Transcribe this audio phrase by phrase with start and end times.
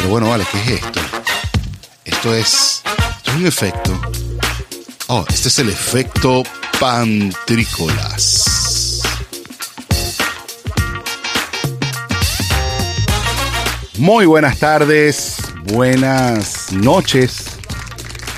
[0.00, 0.98] Pero bueno, vale, ¿qué es esto?
[2.06, 4.00] Esto es, esto es un efecto.
[5.08, 6.42] Oh, este es el efecto
[6.80, 9.02] pantrícolas.
[13.98, 17.44] Muy buenas tardes, buenas noches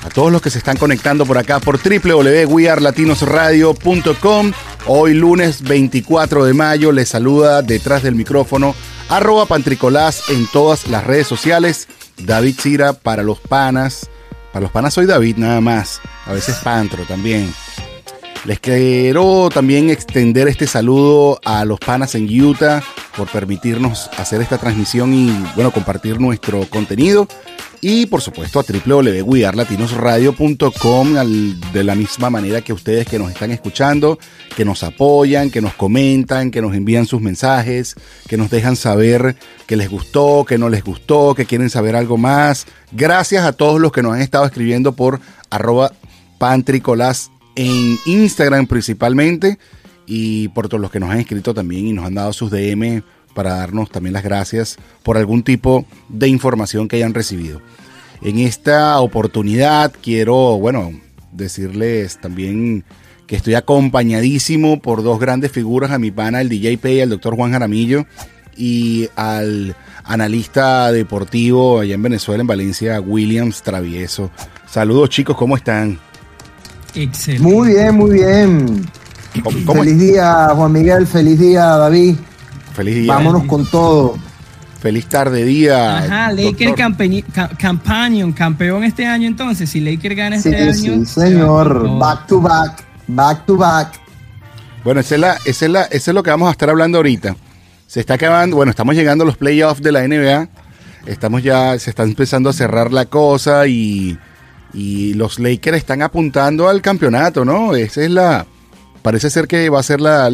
[0.04, 4.52] a todos los que se están conectando por acá por www.wearlatinosradio.com.
[4.86, 8.74] Hoy lunes 24 de mayo les saluda detrás del micrófono
[9.16, 11.86] arroba pantricolás en todas las redes sociales.
[12.16, 14.08] David Cira para los panas.
[14.52, 16.00] Para los panas soy David nada más.
[16.26, 17.52] A veces Pantro también.
[18.44, 22.82] Les quiero también extender este saludo a los panas en Utah
[23.16, 27.28] por permitirnos hacer esta transmisión y bueno, compartir nuestro contenido.
[27.80, 31.14] Y por supuesto a www.guiarlatinosradio.com
[31.72, 34.18] de la misma manera que ustedes que nos están escuchando,
[34.56, 37.94] que nos apoyan, que nos comentan, que nos envían sus mensajes,
[38.26, 42.18] que nos dejan saber que les gustó, que no les gustó, que quieren saber algo
[42.18, 42.66] más.
[42.90, 45.92] Gracias a todos los que nos han estado escribiendo por arroba
[46.38, 49.58] pantricolas en Instagram principalmente
[50.06, 53.02] y por todos los que nos han escrito también y nos han dado sus DM
[53.34, 57.60] para darnos también las gracias por algún tipo de información que hayan recibido.
[58.20, 60.92] En esta oportunidad quiero, bueno,
[61.32, 62.84] decirles también
[63.26, 67.34] que estoy acompañadísimo por dos grandes figuras, a mi pana, el DJ Pay, el doctor
[67.34, 68.06] Juan Jaramillo,
[68.56, 69.74] y al
[70.04, 74.30] analista deportivo allá en Venezuela, en Valencia, Williams Travieso.
[74.68, 75.98] Saludos chicos, ¿cómo están?
[76.94, 77.42] Excelente.
[77.42, 78.90] Muy bien, muy bien.
[79.66, 82.16] feliz día, Juan Miguel, feliz día, David.
[82.74, 83.14] Feliz día.
[83.14, 84.16] Vámonos con todo.
[84.80, 85.98] Feliz tarde, día.
[85.98, 89.70] Ajá, Laker Campañón, campeón este año entonces.
[89.70, 90.74] Si Laker gana este año.
[90.74, 91.98] Sí, señor.
[91.98, 92.84] Back to back.
[93.06, 94.00] Back to back.
[94.82, 96.98] Bueno, ese es, la, ese, es la, ese es lo que vamos a estar hablando
[96.98, 97.36] ahorita.
[97.86, 100.48] Se está acabando, bueno, estamos llegando a los playoffs de la NBA.
[101.06, 104.18] Estamos ya, se está empezando a cerrar la cosa y,
[104.74, 107.74] y los Lakers están apuntando al campeonato, ¿no?
[107.74, 108.46] Esa es la,
[109.02, 110.30] parece ser que va a ser la,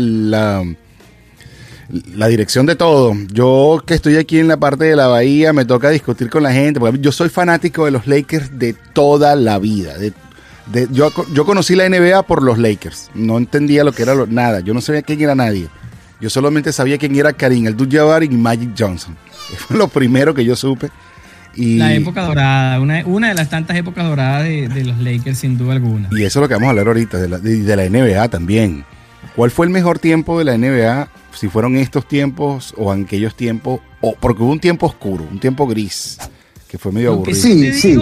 [2.15, 3.15] la dirección de todo.
[3.33, 6.53] Yo que estoy aquí en la parte de la bahía, me toca discutir con la
[6.53, 9.95] gente, porque yo soy fanático de los Lakers de toda la vida.
[10.91, 14.75] Yo, yo conocí la NBA por los Lakers, no entendía lo que era nada, yo
[14.75, 15.69] no sabía quién era nadie.
[16.21, 19.17] Yo solamente sabía quién era Karim el Jabbar y Magic Johnson.
[19.57, 20.91] Fue lo primero que yo supe.
[21.59, 25.59] Y, la época dorada, una, una de las tantas épocas doradas de, los Lakers, sin
[25.59, 26.09] duda alguna.
[26.13, 28.85] Y eso es lo que vamos a hablar ahorita, de la, de la NBA también.
[29.35, 31.09] ¿Cuál fue el mejor tiempo de la NBA
[31.39, 35.67] si fueron estos tiempos o aquellos tiempos, o porque hubo un tiempo oscuro, un tiempo
[35.69, 36.19] gris,
[36.67, 37.41] que fue medio aburrido.
[37.41, 37.97] Sí, sí.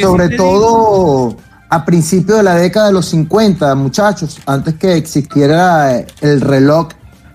[0.00, 1.36] Sobre todo
[1.68, 6.88] a principios de la década de los 50, muchachos, antes que existiera el reloj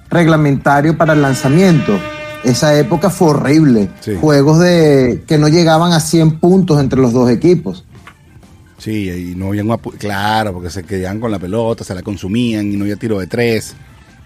[0.10, 2.00] reglamentario para el lanzamiento.
[2.44, 3.90] Esa época fue horrible.
[4.20, 7.86] Juegos de que no llegaban a 100 puntos entre los dos equipos.
[8.78, 9.64] Sí, y no había
[9.98, 13.28] claro, porque se quedaban con la pelota, se la consumían y no había tiro de
[13.28, 13.76] tres.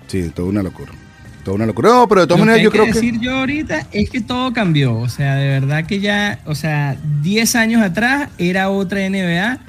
[0.08, 0.92] Sí, toda una locura
[1.54, 1.90] una locura.
[1.90, 2.94] No, pero de todas maneras yo creo que...
[2.94, 4.96] decir yo ahorita es que todo cambió.
[4.98, 9.60] O sea, de verdad que ya, o sea, 10 años atrás era otra NBA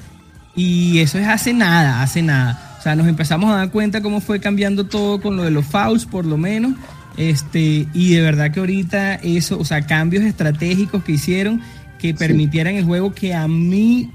[0.55, 2.77] y eso es hace nada, hace nada.
[2.79, 5.65] O sea, nos empezamos a dar cuenta cómo fue cambiando todo con lo de los
[5.65, 6.73] fouls, por lo menos.
[7.19, 11.61] Este, y de verdad que ahorita eso, o sea, cambios estratégicos que hicieron
[11.99, 14.09] que permitieran el juego que a mí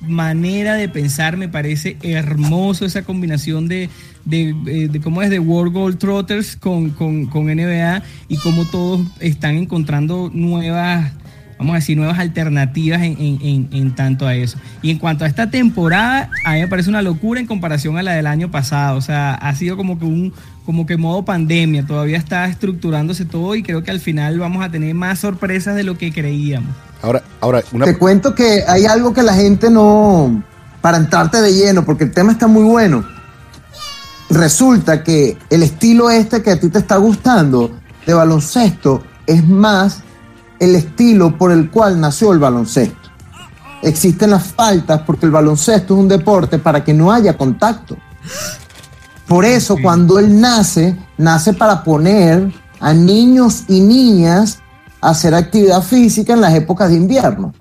[0.00, 3.90] manera de pensar me parece hermoso esa combinación de,
[4.24, 9.06] de, de, cómo es de World Gold Trotters con, con, con, NBA y cómo todos
[9.20, 11.12] están encontrando nuevas,
[11.58, 14.58] vamos a decir, nuevas alternativas en, en, en, tanto a eso.
[14.82, 18.02] Y en cuanto a esta temporada, a mí me parece una locura en comparación a
[18.02, 18.96] la del año pasado.
[18.96, 20.32] O sea, ha sido como que un
[20.64, 24.70] como que modo pandemia, todavía está estructurándose todo y creo que al final vamos a
[24.70, 26.74] tener más sorpresas de lo que creíamos.
[27.00, 30.42] Ahora, ahora Te cuento que hay algo que la gente no,
[30.82, 33.02] para entrarte de lleno, porque el tema está muy bueno
[34.30, 37.70] resulta que el estilo este que a ti te está gustando
[38.06, 40.02] de baloncesto es más
[40.58, 43.08] el estilo por el cual nació el baloncesto.
[43.82, 47.96] Existen las faltas porque el baloncesto es un deporte para que no haya contacto.
[49.26, 54.58] Por eso cuando él nace, nace para poner a niños y niñas
[55.00, 57.52] a hacer actividad física en las épocas de invierno.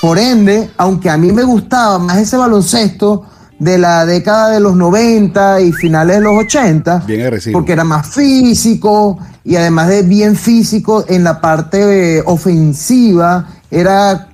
[0.00, 3.24] Por ende, aunque a mí me gustaba más ese baloncesto,
[3.60, 7.04] de la década de los 90 y finales de los 80.
[7.06, 7.58] Bien agresivo.
[7.58, 14.28] Porque era más físico y además de bien físico en la parte eh, ofensiva, era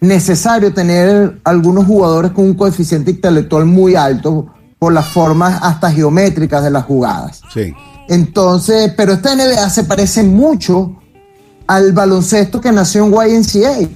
[0.00, 4.48] necesario tener algunos jugadores con un coeficiente intelectual muy alto
[4.78, 7.40] por las formas hasta geométricas de las jugadas.
[7.54, 7.72] Sí.
[8.08, 10.96] Entonces, pero esta NBA se parece mucho
[11.66, 13.88] al baloncesto que nació en YNCA.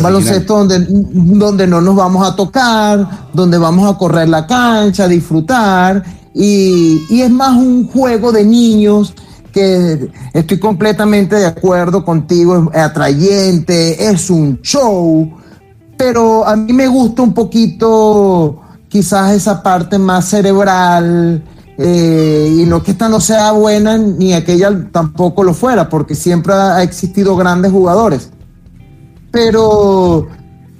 [0.00, 6.02] baloncesto donde, donde no nos vamos a tocar, donde vamos a correr la cancha, disfrutar.
[6.34, 9.14] Y, y es más un juego de niños
[9.52, 15.30] que estoy completamente de acuerdo contigo, es atrayente, es un show,
[15.96, 21.42] pero a mí me gusta un poquito quizás esa parte más cerebral,
[21.82, 26.54] eh, y no que esta no sea buena ni aquella tampoco lo fuera, porque siempre
[26.54, 28.30] ha existido grandes jugadores.
[29.30, 30.28] Pero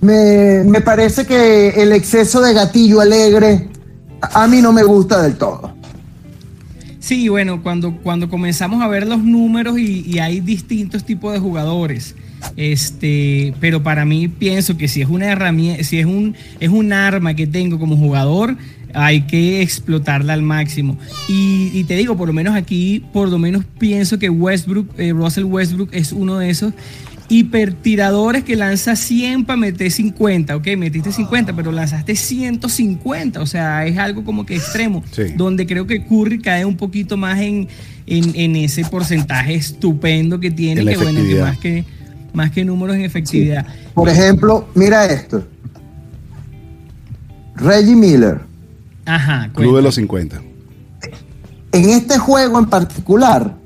[0.00, 3.70] me, me parece que el exceso de gatillo alegre
[4.20, 5.72] a mí no me gusta del todo.
[7.02, 12.14] Sí, bueno, cuando, cuando comenzamos a ver los números y, hay distintos tipos de jugadores,
[12.56, 16.92] este, pero para mí pienso que si es una herramienta, si es un, es un
[16.92, 18.56] arma que tengo como jugador,
[18.94, 20.98] hay que explotarla al máximo.
[21.28, 25.44] Y, te digo, por lo menos aquí, por lo menos pienso que Westbrook, eh, Russell
[25.44, 26.72] Westbrook es uno de esos
[27.28, 33.86] hipertiradores que lanza 100 para meter 50, ok, metiste 50, pero lanzaste 150, o sea,
[33.86, 35.02] es algo como que extremo,
[35.36, 37.68] donde creo que Curry cae un poquito más en,
[38.06, 41.84] en, ese porcentaje estupendo que tiene, que bueno, que más que
[42.32, 43.66] más que números en efectividad.
[43.94, 45.46] Por ejemplo, mira esto.
[47.56, 48.40] Reggie Miller.
[49.06, 49.50] Ajá.
[49.54, 50.42] Club de los 50.
[51.72, 53.56] En este juego en particular,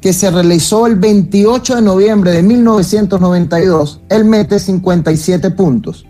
[0.00, 6.06] que se realizó el 28 de noviembre de 1992, él mete 57 puntos,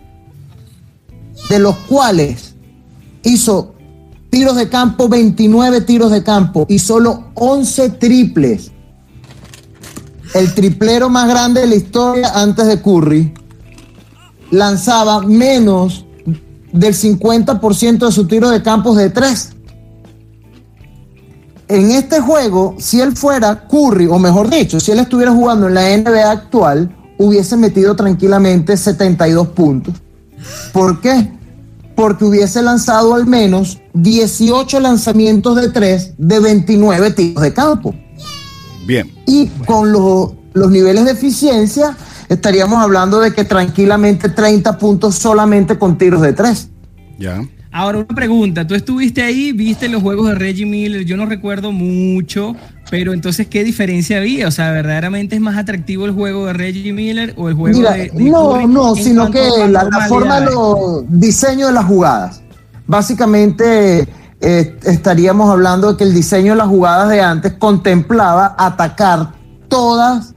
[1.49, 2.55] de los cuales
[3.23, 3.75] hizo
[4.29, 8.71] tiros de campo, 29 tiros de campo y solo 11 triples.
[10.33, 13.33] El triplero más grande de la historia antes de Curry
[14.51, 16.05] lanzaba menos
[16.71, 19.55] del 50% de su tiro de campo de 3
[21.71, 25.73] en este juego, si él fuera Curry, o mejor dicho, si él estuviera jugando en
[25.73, 29.95] la NBA actual, hubiese metido tranquilamente 72 puntos.
[30.73, 31.31] ¿Por qué?
[31.95, 37.95] Porque hubiese lanzado al menos 18 lanzamientos de 3 de 29 tiros de campo.
[38.85, 39.09] Bien.
[39.25, 41.95] Y con los, los niveles de eficiencia,
[42.33, 46.69] estaríamos hablando de que tranquilamente 30 puntos solamente con tiros de 3.
[47.19, 47.43] Ya.
[47.73, 48.65] Ahora, una pregunta.
[48.65, 51.05] Tú estuviste ahí, viste los juegos de Reggie Miller.
[51.05, 52.55] Yo no recuerdo mucho,
[52.89, 54.47] pero entonces, ¿qué diferencia había?
[54.47, 58.11] O sea, ¿verdaderamente es más atractivo el juego de Reggie Miller o el juego de,
[58.13, 62.41] No, no, sino que la, forma, los diseño de las jugadas.
[62.87, 64.07] Básicamente,
[64.41, 69.31] eh, estaríamos hablando de que el diseño de las jugadas de antes contemplaba atacar
[69.69, 70.33] todas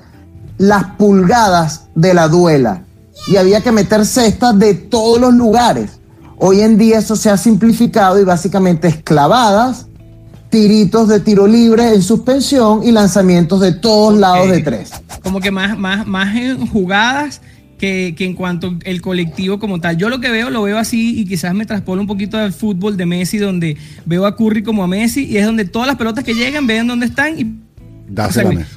[0.58, 2.84] las pulgadas de la duela.
[3.28, 5.98] Y había que meter cestas de todos los lugares.
[6.36, 9.86] Hoy en día eso se ha simplificado y básicamente es clavadas,
[10.50, 14.90] tiritos de tiro libre en suspensión y lanzamientos de todos lados de tres.
[15.22, 16.36] Como que más, más, más
[16.70, 17.40] jugadas
[17.78, 19.96] que, en cuanto el colectivo como tal.
[19.96, 22.96] Yo lo que veo, lo veo así y quizás me traspolo un poquito del fútbol
[22.96, 26.24] de Messi, donde veo a Curry como a Messi y es donde todas las pelotas
[26.24, 27.44] que llegan ven dónde están y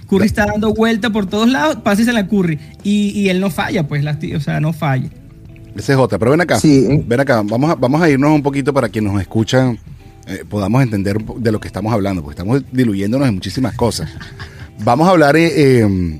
[0.07, 3.49] Curry está dando vuelta por todos lados, pases a la Curry y, y él no
[3.49, 5.09] falla, pues, o sea, no falla.
[5.77, 9.11] SJ, pero ven acá, ven acá, vamos a, vamos a irnos un poquito para quienes
[9.11, 9.77] nos escuchan
[10.27, 14.09] eh, podamos entender de lo que estamos hablando, porque estamos diluyéndonos en muchísimas cosas.
[14.83, 16.19] Vamos a hablar, eh, em,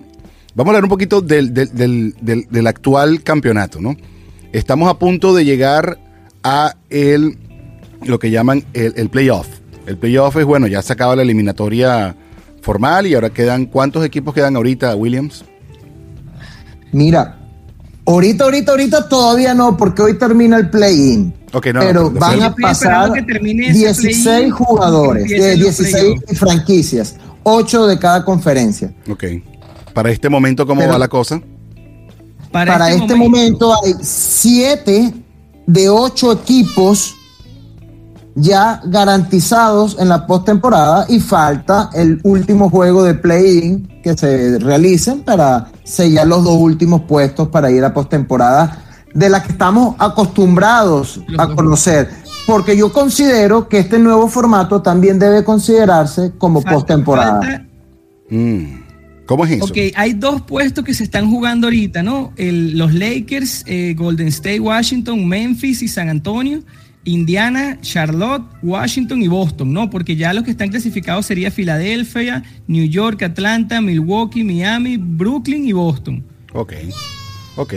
[0.55, 3.95] vamos a hablar un poquito del, del, actual campeonato, ¿no?
[4.51, 5.99] Estamos a punto de llegar
[6.43, 7.37] a el,
[8.03, 9.47] lo que llaman el, el playoff.
[9.85, 12.15] El playoff es, bueno, ya se acaba la eliminatoria
[12.67, 15.45] formal y ahora quedan, ¿cuántos equipos quedan ahorita, Williams?
[16.91, 17.37] Mira,
[18.07, 21.33] Ahorita, ahorita, ahorita todavía no, porque hoy termina el play-in.
[21.61, 28.93] pero van a pasar 16 jugadores, 16 franquicias, 8 de cada conferencia.
[29.11, 29.25] Ok.
[29.93, 31.41] Para este momento, ¿cómo va la cosa?
[32.49, 35.13] Para, este, este momento hay 7
[35.65, 37.13] de 8 equipos
[38.39, 45.21] ya garantizados en la postemporada y falta el último juego de play-in que se realicen
[45.23, 51.19] para sellar los dos últimos puestos para ir a postemporada de la que estamos acostumbrados
[51.39, 52.09] a conocer.
[52.45, 57.65] Porque yo considero que este nuevo formato también debe considerarse como postemporada.
[58.29, 58.65] Mm.
[59.25, 59.65] ¿Cómo es eso?
[59.65, 62.31] Ok, hay dos puestos que se están jugando ahorita, ¿no?
[62.37, 66.61] los Lakers, eh, Golden State, Washington, Memphis y San Antonio.
[67.07, 69.89] Indiana, Charlotte, Washington y Boston, ¿no?
[69.89, 75.71] Porque ya los que están clasificados sería Filadelfia, New York, Atlanta, Milwaukee, Miami, Brooklyn y
[75.71, 76.23] Boston.
[76.53, 76.73] Ok,
[77.55, 77.73] ok.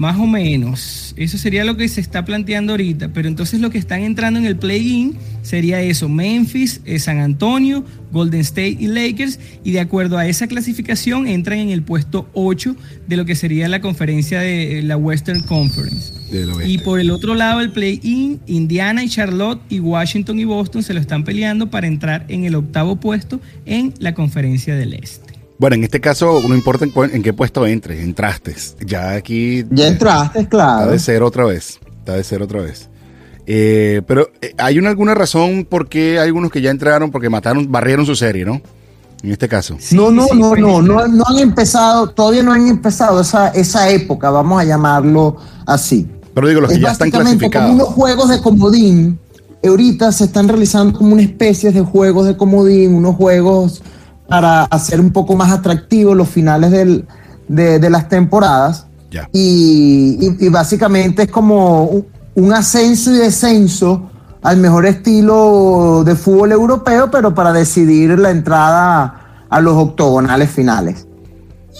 [0.00, 1.12] Más o menos.
[1.18, 3.10] Eso sería lo que se está planteando ahorita.
[3.12, 7.84] Pero entonces lo que están entrando en el play-in sería eso: Memphis, eh, San Antonio,
[8.10, 9.38] Golden State y Lakers.
[9.62, 12.74] Y de acuerdo a esa clasificación entran en el puesto 8
[13.08, 16.14] de lo que sería la conferencia de eh, la Western Conference.
[16.64, 20.94] Y por el otro lado, el play-in, Indiana y Charlotte y Washington y Boston se
[20.94, 25.29] lo están peleando para entrar en el octavo puesto en la conferencia del Este.
[25.60, 28.56] Bueno, en este caso no importa en, qué puesto entres, entraste.
[28.86, 29.62] Ya aquí...
[29.70, 30.84] Ya entraste, claro.
[30.84, 31.78] Está de ser otra vez.
[31.98, 32.88] Está de ser otra vez.
[33.46, 37.28] Eh, pero eh, hay una, alguna razón por qué hay algunos que ya entraron porque
[37.28, 38.62] mataron, barrieron su serie, ¿no?
[39.22, 39.76] En este caso.
[39.92, 44.30] no, no, no, no, no, no han empezado, todavía no han empezado esa, esa época,
[44.30, 45.36] vamos a llamarlo
[45.66, 46.08] así.
[46.32, 47.68] Pero digo, los que ya están clasificados.
[47.68, 49.18] Como unos juegos de comodín,
[49.62, 53.82] ahorita se están realizando como una especie de juegos de comodín, unos juegos
[54.30, 56.70] para hacer un poco más atractivos los finales
[57.48, 58.86] de, las temporadas.
[59.32, 62.04] Y, básicamente es como
[62.36, 64.08] un, ascenso y descenso
[64.40, 71.08] al mejor estilo de fútbol europeo, pero para decidir la entrada a los octogonales finales.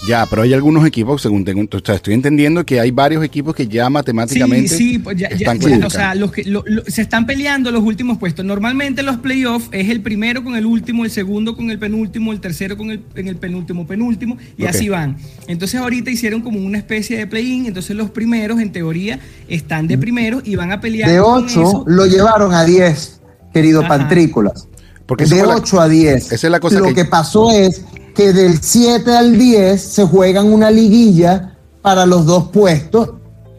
[0.07, 3.53] Ya, pero hay algunos equipos, según tengo, o sea, estoy entendiendo que hay varios equipos
[3.53, 6.43] que ya matemáticamente sí, sí, pues ya, están o sea, los que
[6.87, 8.43] se están peleando los últimos puestos.
[8.43, 12.39] Normalmente los playoffs es el primero con el último, el segundo con el penúltimo, el
[12.39, 15.17] tercero con el, en el penúltimo, penúltimo, y así van.
[15.47, 19.99] Entonces ahorita hicieron como una especie de play-in, entonces los primeros en teoría están de
[19.99, 21.11] primeros y van a pelear.
[21.11, 23.21] De 8 lo llevaron a 10,
[23.53, 24.67] querido Pantrícolas.
[25.11, 26.31] Porque de 8 a 10.
[26.31, 27.81] Esa es la cosa lo que pasó es
[28.15, 33.09] que del 7 al 10 se juegan una liguilla para los dos puestos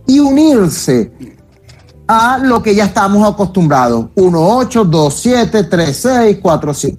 [0.06, 1.12] y unirse
[2.08, 4.06] a lo que ya estamos acostumbrados.
[4.16, 6.96] 1-8, 2-7, 3-6, 4-5.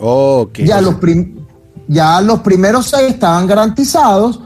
[0.00, 0.66] Okay.
[0.66, 0.96] Ya, los
[1.86, 4.40] ya los primeros seis estaban garantizados.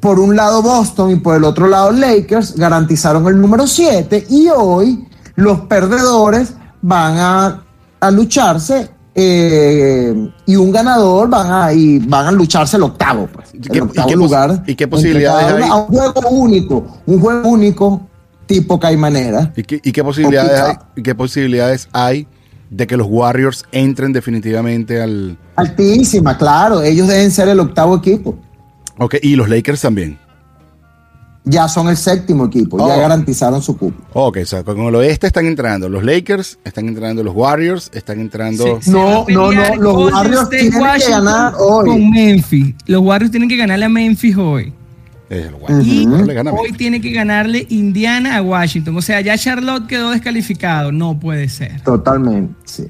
[0.00, 4.48] Por un lado Boston y por el otro lado Lakers garantizaron el número 7 y
[4.48, 5.06] hoy
[5.36, 7.64] los perdedores van a,
[8.02, 10.12] a lucharse eh,
[10.44, 14.64] y un ganador van a, y van a lucharse el octavo, pues, ¿Y lugar.
[14.66, 15.70] ¿Y qué posibilidades hay?
[15.70, 18.08] un juego único, un juego único
[18.46, 19.52] tipo Caimanera.
[19.54, 22.26] ¿Y qué, y qué posibilidades hay, y qué posibilidades hay
[22.70, 25.38] de que los Warriors entren definitivamente al...
[25.54, 28.36] Altísima, claro, ellos deben ser el octavo equipo.
[28.98, 30.18] Ok, y los Lakers también
[31.44, 33.00] ya son el séptimo equipo, ya oh.
[33.00, 34.02] garantizaron su cupo.
[34.12, 38.20] Ok, o sea, con el oeste están entrando los Lakers, están entrando los Warriors, están
[38.20, 38.78] entrando...
[38.86, 41.88] no, no, no, los Warriors tienen que ganar hoy.
[41.88, 44.72] Con Memphis, los Warriors tienen que ganarle a Memphis hoy.
[45.84, 48.96] y hoy tiene que ganarle Indiana a Washington.
[48.96, 50.92] O sea, ya Charlotte quedó descalificado.
[50.92, 51.80] No puede ser.
[51.82, 52.86] Totalmente, sí.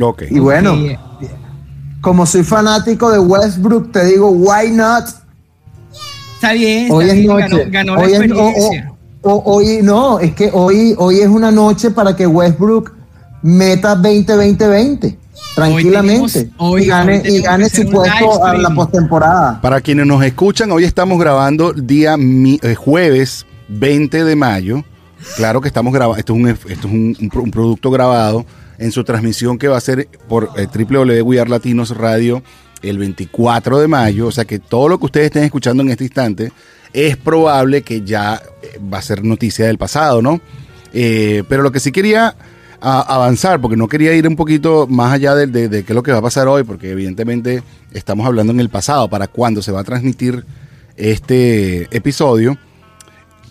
[0.00, 0.22] Ok.
[0.30, 0.76] Y bueno,
[2.00, 5.21] como soy fanático de Westbrook, te digo, why not
[6.42, 7.66] Está bien, hoy es noche.
[7.70, 8.92] ganó, hoy la experiencia.
[9.22, 12.92] hoy no, es que hoy, hoy es una noche para que Westbrook
[13.42, 15.18] meta 20-20-20
[15.54, 19.60] tranquilamente y gane, y gane su puesto a la postemporada.
[19.60, 24.82] Para quienes nos escuchan, hoy estamos grabando día eh, jueves 20 de mayo.
[25.36, 26.92] Claro que estamos grabando, esto es, un, esto es
[27.36, 28.44] un, producto grabado
[28.78, 32.42] en su transmisión que va a ser por eh, www Latinos Radio
[32.82, 36.04] el 24 de mayo, o sea que todo lo que ustedes estén escuchando en este
[36.04, 36.52] instante
[36.92, 40.40] es probable que ya eh, va a ser noticia del pasado, ¿no?
[40.92, 42.34] Eh, pero lo que sí quería
[42.84, 46.18] avanzar, porque no quería ir un poquito más allá de, qué es lo que va
[46.18, 47.62] a pasar hoy, porque evidentemente
[47.92, 50.44] estamos hablando en el pasado, para cuándo se va a transmitir
[50.96, 52.58] este episodio.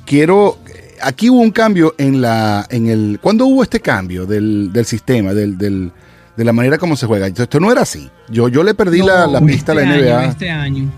[0.06, 0.58] Quiero,
[1.02, 5.34] aquí hubo un cambio en la, en el, ¿cuándo hubo este cambio del, del sistema,
[5.34, 5.94] del, del
[6.36, 7.28] de la manera como se juega.
[7.28, 8.10] Esto no era así.
[8.30, 10.20] Yo, yo le perdí la, pista a la NBA.
[10.20, 10.92] Año, este año.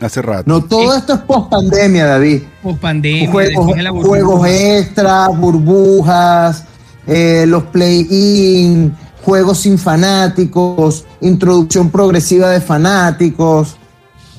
[0.00, 0.44] Hace rato.
[0.46, 2.42] No, todo esto es post pandemia, David.
[2.62, 3.30] Post pandemia.
[3.30, 6.64] Juegos, extras, burbujas,
[7.06, 13.76] eh, los play-in, juegos sin fanáticos, introducción progresiva de fanáticos.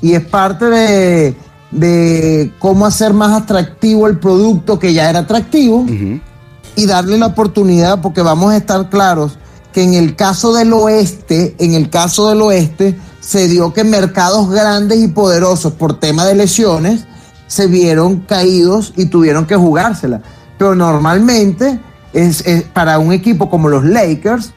[0.01, 1.35] Y es parte de,
[1.69, 5.85] de cómo hacer más atractivo el producto que ya era atractivo
[6.75, 9.37] y darle la oportunidad, porque vamos a estar claros
[9.73, 14.49] que en el caso del oeste, en el caso del oeste, se dio que mercados
[14.49, 17.05] grandes y poderosos por tema de lesiones
[17.47, 20.21] se vieron caídos y tuvieron que jugársela.
[20.57, 21.79] Pero normalmente
[22.13, 24.53] es, para un equipo como los Lakers,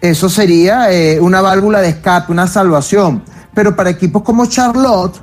[0.00, 3.22] eso sería eh, una válvula de escape, una salvación.
[3.54, 5.22] Pero para equipos como Charlotte,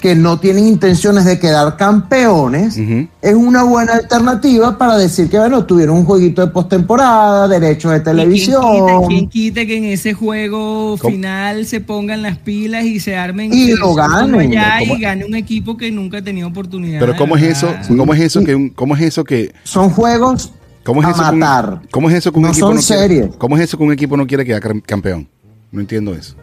[0.00, 5.64] que no tienen intenciones de quedar campeones, es una buena alternativa para decir que, bueno,
[5.64, 9.06] tuvieron un jueguito de postemporada, derechos de televisión.
[9.06, 13.72] ¿Quién quite, que en ese juego final se pongan las pilas y se armen y
[13.72, 14.52] lo ganen?
[14.52, 17.00] y gane un equipo que nunca ha tenido oportunidad.
[17.00, 17.74] Pero ¿cómo es eso?
[17.96, 20.52] ¿Cómo es eso que ¿cómo es eso que son juegos
[20.82, 21.82] ¿Cómo es a eso matar?
[21.90, 23.22] ¿Cómo es eso que un no equipo son no series.
[23.22, 25.28] Quiere, ¿Cómo es eso que un equipo no quiere quedar campeón?
[25.70, 26.34] No entiendo eso.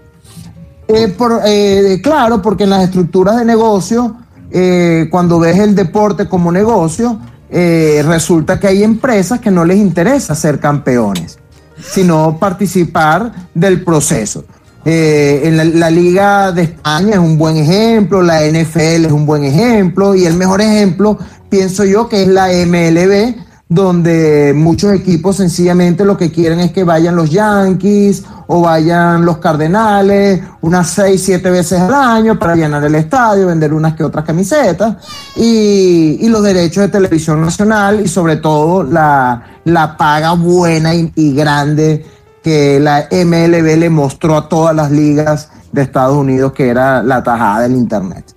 [0.87, 1.15] Eh,
[1.45, 4.15] eh, claro, porque en las estructuras de negocio,
[4.49, 10.35] eh, cuando ves el deporte como negocio, resulta que hay empresas que no les interesa
[10.35, 11.39] ser campeones,
[11.81, 14.43] sino participar del proceso.
[14.83, 19.43] En la, la, Liga de España es un buen ejemplo, la NFL es un buen
[19.43, 21.17] ejemplo y el mejor ejemplo
[21.49, 23.35] pienso yo que es la MLB,
[23.69, 29.39] donde muchos equipos sencillamente lo que quieren es que vayan los Yankees o vayan los
[29.39, 34.23] Cardenales unas seis, siete veces al año para llenar el estadio, vender unas que otras
[34.23, 34.95] camisetas
[35.35, 41.11] y, y los derechos de televisión nacional y sobre todo la, la paga buena y,
[41.15, 42.05] y grande
[42.41, 47.21] que la MLB le mostró a todas las ligas de Estados Unidos que era la
[47.21, 48.33] tajada del Internet.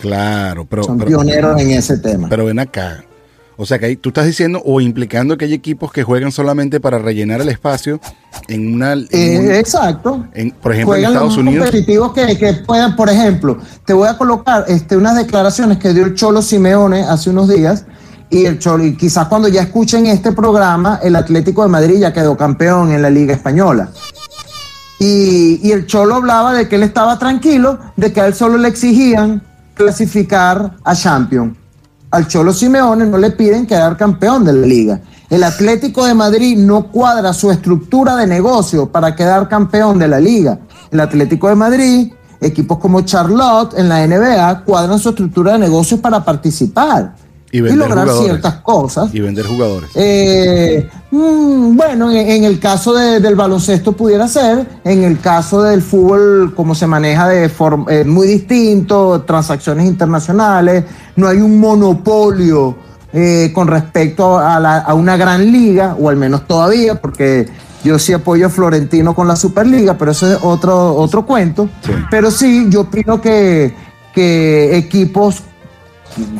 [0.00, 0.82] Claro, pero...
[0.82, 2.28] Son pero, pioneros en ese tema.
[2.28, 3.04] Pero ven acá.
[3.58, 6.78] O sea, que hay, tú estás diciendo o implicando que hay equipos que juegan solamente
[6.78, 8.00] para rellenar el espacio
[8.48, 8.92] en una...
[8.92, 10.26] En Eh, un- exacto.
[10.34, 11.64] en- por ejemplo, Juegan en Estados los Unidos...
[11.66, 16.04] competitivos que, que puedan, por ejemplo, te voy a colocar este, unas declaraciones que dio
[16.04, 17.86] el Cholo Simeone hace unos días.
[18.28, 22.12] Y el Cholo, y quizás cuando ya escuchen este programa, el Atlético de Madrid ya
[22.12, 23.88] quedó campeón en la Liga Española.
[24.98, 28.58] Y, y el Cholo hablaba de que él estaba tranquilo, de que a él solo
[28.58, 29.42] le exigían
[29.74, 31.56] clasificar a Champions.
[32.16, 35.00] Al Cholo Simeone no le piden quedar campeón de la liga.
[35.28, 40.18] El Atlético de Madrid no cuadra su estructura de negocio para quedar campeón de la
[40.18, 40.58] liga.
[40.90, 46.00] El Atlético de Madrid, equipos como Charlotte en la NBA, cuadran su estructura de negocio
[46.00, 47.14] para participar
[47.52, 49.14] Y lograr ciertas cosas.
[49.14, 49.90] Y vender jugadores.
[49.94, 55.62] Eh, mm, bueno, en, en el caso de- del baloncesto pudiera ser, en el caso
[55.62, 60.84] del fútbol, como se maneja de forma eh, muy distinto, transacciones internacionales,
[61.14, 62.76] no hay un monopolio
[63.12, 67.48] eh, con respecto a, la- a una gran liga, o al menos todavía, porque
[67.84, 71.68] yo sí apoyo a Florentino con la Superliga, pero eso es otro, otro cuento.
[71.84, 71.92] Sí.
[72.10, 73.72] Pero sí, yo opino que,
[74.12, 75.42] que equipos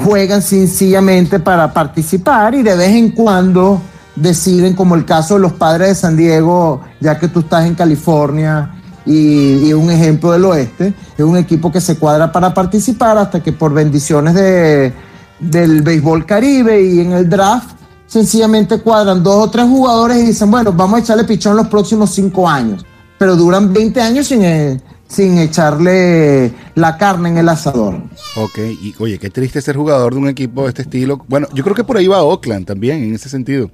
[0.03, 3.81] juegan sencillamente para participar y de vez en cuando
[4.15, 7.75] deciden, como el caso de los padres de San Diego, ya que tú estás en
[7.75, 8.75] California
[9.05, 13.43] y, y un ejemplo del oeste, es un equipo que se cuadra para participar hasta
[13.43, 14.93] que por bendiciones de,
[15.39, 20.51] del béisbol caribe y en el draft, sencillamente cuadran dos o tres jugadores y dicen,
[20.51, 22.85] bueno, vamos a echarle pichón los próximos cinco años,
[23.19, 27.95] pero duran 20 años sin, eh, sin echarle la carne en el asador.
[28.37, 31.25] Ok, y oye, qué triste ser jugador de un equipo de este estilo.
[31.29, 33.71] Bueno, yo creo que por ahí va Oakland también, en ese sentido.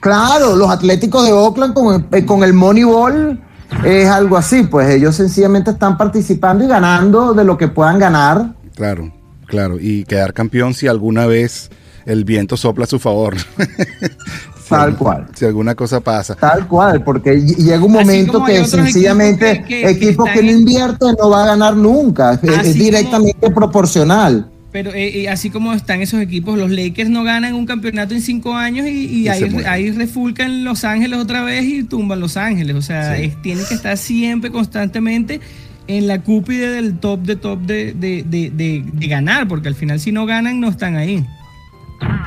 [0.00, 3.40] Claro, los Atléticos de Oakland con el, eh, con el Moneyball
[3.84, 8.54] es algo así, pues ellos sencillamente están participando y ganando de lo que puedan ganar.
[8.74, 9.12] Claro,
[9.46, 9.76] claro.
[9.78, 11.70] Y quedar campeón si alguna vez
[12.06, 13.36] el viento sopla a su favor.
[14.70, 15.26] Tal cual.
[15.34, 16.34] Si alguna cosa pasa.
[16.34, 20.48] Tal cual, porque ll- llega un momento que sencillamente equipos que- que- equipos no en-
[20.48, 24.46] invierten no va a ganar nunca, es- es, Así como- directamente proporcional.
[24.72, 28.22] Pero eh, eh, así como están esos equipos, los Lakers no ganan un campeonato en
[28.22, 32.36] cinco años y, y Y se ahí, refulcan Los Ángeles otra vez y tumban Los
[32.36, 32.76] Ángeles.
[32.76, 33.24] O sea, Sí.
[33.24, 35.40] es- tienen que estar siempre, constantemente
[35.88, 39.74] en la cúpide del top de top de, de, de, de- de ganar, porque al
[39.74, 41.26] final si no ganan no están ahí.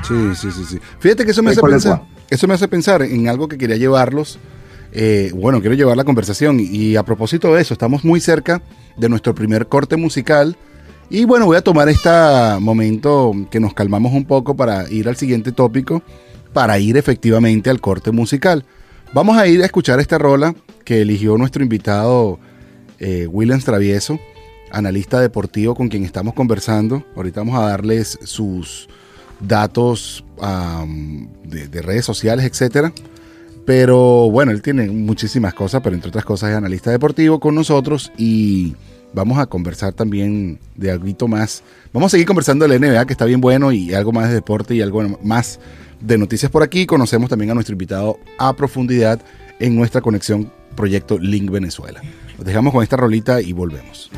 [0.05, 0.77] Sí, sí, sí, sí.
[0.99, 2.01] Fíjate que eso me hace ¿cuál es pensar.
[2.33, 4.39] Eso me hace pensar en algo que quería llevarlos.
[4.91, 6.59] eh, bueno, quiero llevar la conversación.
[6.59, 8.63] Y a propósito de eso, estamos muy cerca
[8.97, 10.57] de nuestro primer corte musical.
[11.11, 12.09] Y bueno, voy a tomar este
[12.59, 16.01] momento que nos calmamos un poco para ir al siguiente tópico,
[16.53, 18.65] para ir efectivamente al corte musical.
[19.13, 22.39] Vamos a ir a escuchar esta rola que eligió nuestro invitado
[22.99, 24.19] eh, Williams Travieso,
[24.71, 27.05] analista deportivo con quien estamos conversando.
[27.15, 28.89] Ahorita vamos a darles sus
[29.47, 30.23] datos
[31.45, 32.93] de, de redes sociales, etcétera.
[33.65, 38.11] Pero bueno, él tiene muchísimas cosas, pero entre otras cosas es analista deportivo con nosotros
[38.17, 38.75] y
[39.13, 41.63] vamos a conversar también de algo más.
[41.93, 44.75] Vamos a seguir conversando del NBA, que está bien bueno, y algo más de deporte
[44.75, 45.59] y algo más
[46.01, 46.85] de noticias por aquí.
[46.85, 49.21] Conocemos también a nuestro invitado a profundidad
[49.59, 52.01] en nuestra conexión Proyecto Link Venezuela.
[52.37, 54.11] Nos dejamos con esta rolita y volvemos.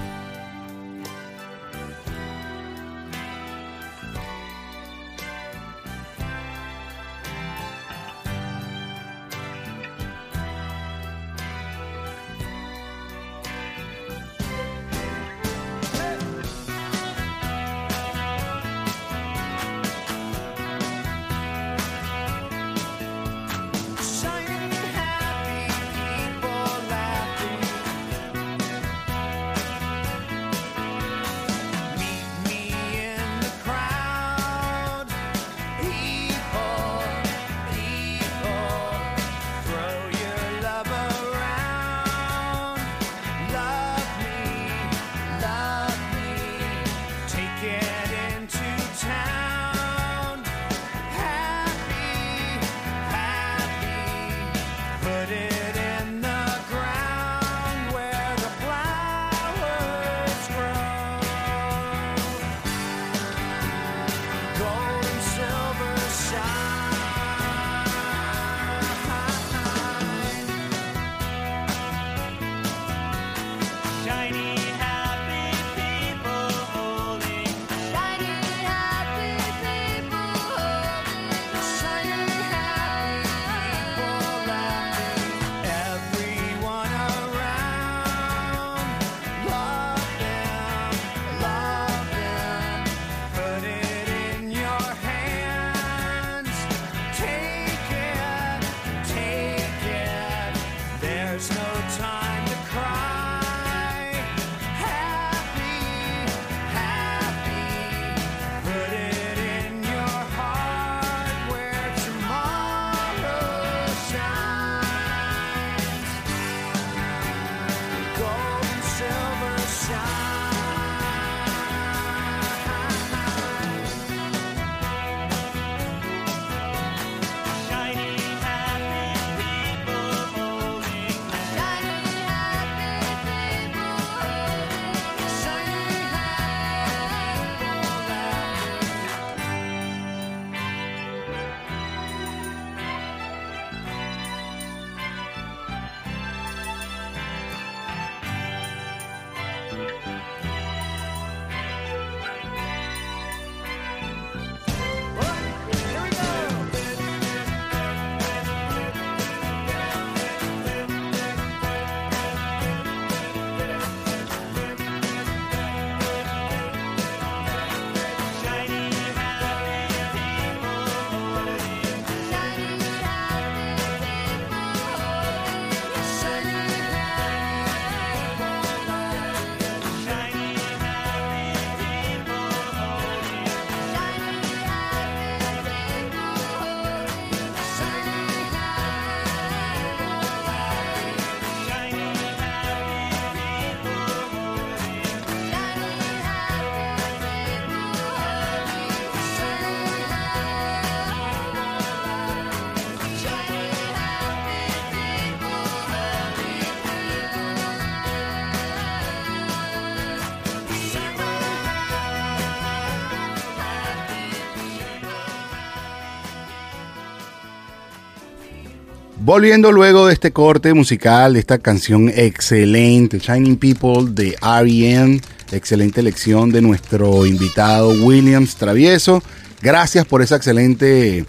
[219.25, 225.19] Volviendo luego de este corte musical, de esta canción excelente, Shining People de R.E.M.,
[225.51, 229.23] excelente elección de nuestro invitado Williams Travieso.
[229.63, 231.25] Gracias por esa excelente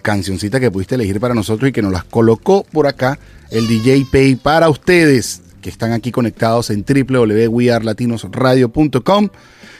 [0.00, 3.18] cancioncita que pudiste elegir para nosotros y que nos las colocó por acá
[3.50, 9.28] el DJ Pay para ustedes que están aquí conectados en www.wearlatinosradio.com.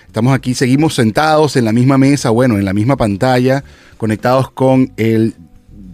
[0.06, 3.64] Estamos aquí, seguimos sentados en la misma mesa, bueno, en la misma pantalla,
[3.96, 5.34] conectados con el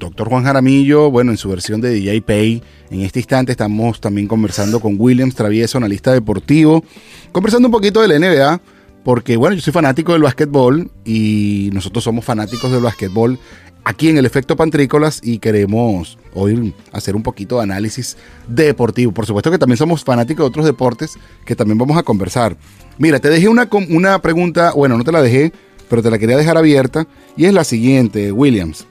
[0.07, 2.62] doctor Juan Jaramillo, bueno, en su versión de DJ Pay.
[2.91, 6.85] En este instante estamos también conversando con Williams Travieso, analista deportivo,
[7.31, 8.61] conversando un poquito de la NBA,
[9.05, 13.38] porque bueno, yo soy fanático del básquetbol y nosotros somos fanáticos del básquetbol
[13.85, 18.17] aquí en el efecto Pantrícolas y queremos hoy hacer un poquito de análisis
[18.49, 19.12] deportivo.
[19.12, 22.57] Por supuesto que también somos fanáticos de otros deportes que también vamos a conversar.
[22.99, 25.53] Mira, te dejé una, una pregunta, bueno, no te la dejé,
[25.88, 28.87] pero te la quería dejar abierta y es la siguiente, Williams.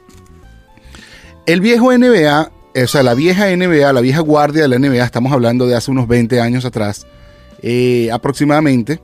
[1.47, 2.51] El viejo NBA,
[2.83, 5.89] o sea, la vieja NBA, la vieja guardia de la NBA, estamos hablando de hace
[5.89, 7.07] unos 20 años atrás,
[7.63, 8.99] eh, aproximadamente,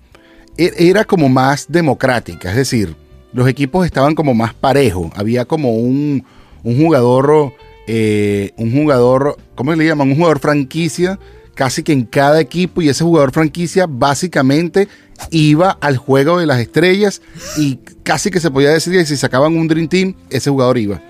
[0.56, 2.96] e-, era como más democrática, es decir,
[3.34, 6.24] los equipos estaban como más parejos, había como un,
[6.64, 7.54] jugador,
[7.88, 10.10] eh, un jugador, ¿cómo le llaman?
[10.10, 11.18] Un jugador franquicia,
[11.56, 14.88] casi que en cada equipo, y ese jugador franquicia básicamente
[15.32, 17.24] iba al juego de las estrellas
[17.58, 21.02] y casi que se podía decir que si sacaban un Dream Team, ese jugador iba.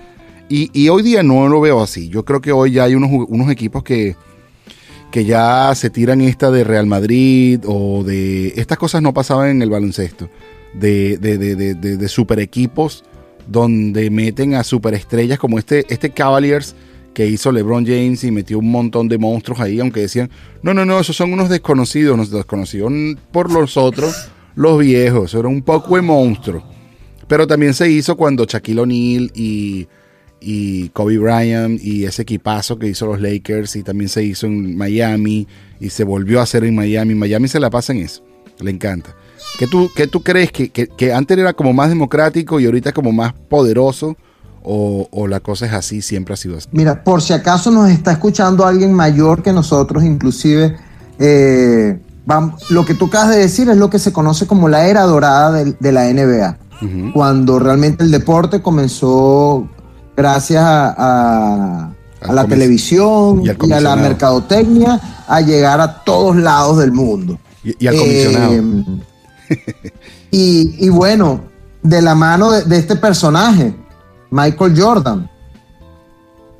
[0.48, 2.08] Y, hoy día no lo veo así.
[2.08, 4.16] Yo creo que hoy ya hay unos, equipos que,
[5.10, 8.48] que ya se tiran esta de Real Madrid o de...
[8.56, 10.28] Estas cosas no pasaban en el baloncesto.
[10.74, 13.02] De, de, de, de super equipos
[13.48, 16.74] donde meten a superestrellas como este, este Cavaliers
[17.14, 20.30] que hizo LeBron James y metió un montón de monstruos ahí, aunque decían,
[20.62, 22.92] no, no, no, esos son unos desconocidos, unos desconocidos
[23.32, 26.62] por los otros, los viejos, era un poco de monstruo.
[27.26, 29.88] Pero también se hizo cuando Shaquille O'Neal y
[30.40, 34.76] y Kobe Bryant y ese equipazo que hizo los Lakers y también se hizo en
[34.76, 35.48] Miami
[35.80, 37.14] y se volvió a hacer en Miami.
[37.14, 38.22] Miami se la pasa en eso,
[38.60, 39.14] le encanta.
[39.58, 42.92] ¿Qué tú, qué tú crees que, que, que antes era como más democrático y ahorita
[42.92, 44.16] como más poderoso?
[44.62, 46.68] O, o, la cosa es así, siempre ha sido así?
[46.72, 50.76] Mira, por si acaso nos está escuchando alguien mayor que nosotros, inclusive,
[51.18, 54.86] eh, vamos, lo que tú acabas de decir es lo que se conoce como la
[54.86, 57.12] era dorada de, de la NBA, uh -huh.
[57.14, 59.66] cuando realmente el deporte comenzó
[60.18, 66.34] gracias a, a, a la televisión y, y, a la mercadotecnia a llegar a todos
[66.34, 67.38] lados del mundo.
[67.62, 68.52] Y, y al comisionado.
[68.52, 69.92] Eh,
[70.32, 71.42] y, y, bueno,
[71.84, 73.76] de la mano de, de este personaje,
[74.30, 75.30] Michael Jordan.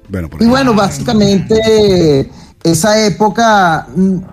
[0.08, 2.30] Bueno, y bueno, básicamente
[2.62, 3.88] esa época,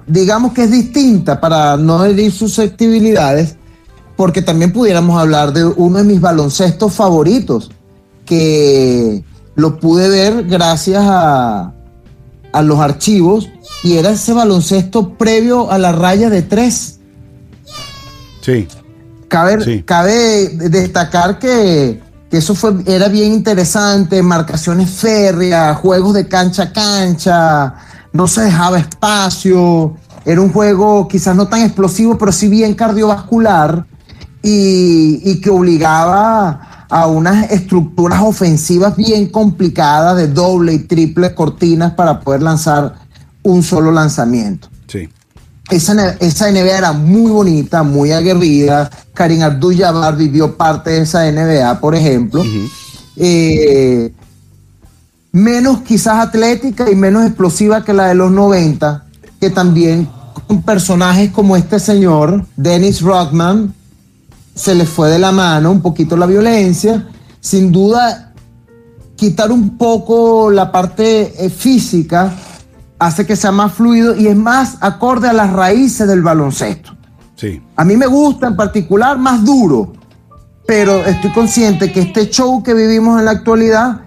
[0.05, 3.55] digamos que es distinta para no herir susceptibilidades,
[4.15, 7.71] porque también pudiéramos hablar de uno de mis baloncestos favoritos,
[8.25, 9.23] que
[9.55, 11.73] lo pude ver gracias a,
[12.51, 13.49] a los archivos,
[13.83, 16.99] y era ese baloncesto previo a la raya de tres.
[18.41, 18.67] Sí.
[19.27, 19.83] Cabe, sí.
[19.83, 26.73] cabe destacar que que eso fue, era bien interesante, marcaciones férreas, juegos de cancha a
[26.73, 27.75] cancha,
[28.13, 33.85] no se dejaba espacio, era un juego quizás no tan explosivo, pero sí bien cardiovascular
[34.41, 41.93] y, y que obligaba a unas estructuras ofensivas bien complicadas de doble y triple cortinas
[41.93, 42.95] para poder lanzar
[43.43, 44.67] un solo lanzamiento.
[44.87, 45.09] Sí.
[45.69, 48.89] Esa, esa, NBA era muy bonita, muy aguerrida.
[49.13, 52.41] Karim Abdul-Jabbar vivió parte de esa NBA, por ejemplo.
[52.41, 52.71] Uh -huh.
[53.17, 54.13] eh,
[55.31, 59.05] menos quizás atlética y menos explosiva que la de los 90,
[59.39, 60.07] que también
[60.47, 63.73] con personajes como este señor, Dennis Rodman,
[64.55, 67.07] se le fue de la mano un poquito la violencia.
[67.39, 68.33] Sin duda,
[69.15, 72.33] quitar un poco la parte eh, física
[72.97, 76.95] hace que sea más fluido y es más acorde a las raíces del baloncesto.
[77.35, 77.61] Sí.
[77.75, 79.91] A mí me gusta en particular más duro,
[80.65, 84.01] pero estoy consciente que este show que vivimos en la actualidad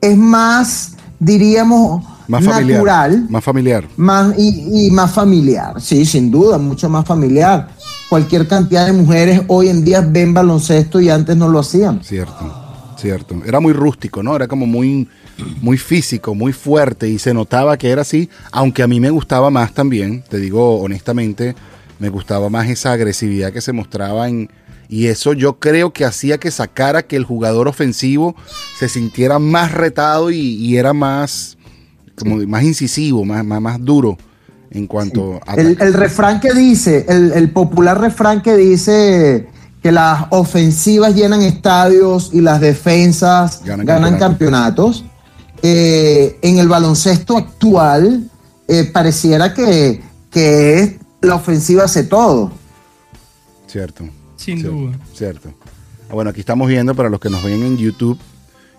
[0.00, 3.12] es más, diríamos, más natural.
[3.12, 3.84] Familiar, más familiar.
[3.96, 7.68] Más, y, y, más familiar, sí, sin duda, mucho más familiar.
[8.08, 12.04] Cualquier cantidad de mujeres hoy en día ven baloncesto y antes no lo hacían.
[12.04, 13.42] Cierto, cierto.
[13.44, 14.36] Era muy rústico, ¿no?
[14.36, 15.08] Era como muy
[15.60, 19.50] muy físico, muy fuerte y se notaba que era así, aunque a mí me gustaba
[19.50, 21.54] más también, te digo honestamente,
[21.98, 24.50] me gustaba más esa agresividad que se mostraba en...
[24.88, 28.36] Y eso yo creo que hacía que sacara que el jugador ofensivo
[28.78, 31.58] se sintiera más retado y, era más,
[32.16, 34.16] como más incisivo, más, más, más duro
[34.70, 35.40] en cuanto sí.
[35.46, 35.54] a...
[35.54, 39.48] El, el, refrán que dice, el, el popular refrán que dice
[39.82, 45.02] que las ofensivas llenan estadios y las defensas ganan, ganan campeonatos.
[45.02, 45.16] campeonatos
[45.62, 48.28] eh, en el baloncesto actual
[48.68, 52.52] eh, pareciera que, que la ofensiva hace todo.
[53.66, 54.04] Cierto.
[54.36, 54.98] Sin cierto, duda.
[55.14, 55.54] Cierto.
[56.10, 58.18] Ah, bueno, aquí estamos viendo para los que nos ven en YouTube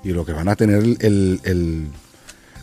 [0.04, 1.88] y los que van a tener el,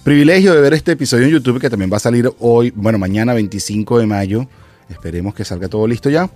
[0.04, 3.32] privilegio de ver este episodio en YouTube que también va a salir hoy, bueno, mañana
[3.32, 4.46] 25 de mayo.
[4.88, 6.30] Esperemos que salga todo listo ya.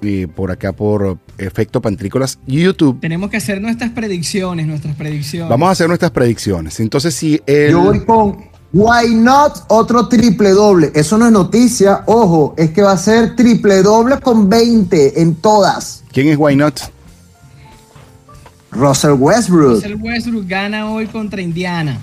[0.00, 3.00] Y por acá por Efecto Pantrícolas YouTube.
[3.00, 5.50] Tenemos que hacer nuestras predicciones, nuestras predicciones.
[5.50, 6.78] Vamos a hacer nuestras predicciones.
[6.78, 7.72] Entonces, si el...
[7.72, 8.36] Yo voy con
[8.72, 10.92] Why Not otro triple doble.
[10.94, 15.34] Eso no es noticia, ojo, es que va a ser triple doble con 20 en
[15.34, 16.04] todas.
[16.12, 16.80] ¿Quién es Why Not?
[18.70, 19.82] Russell Westbrook.
[19.82, 21.98] Russell Westbrook gana hoy contra Indiana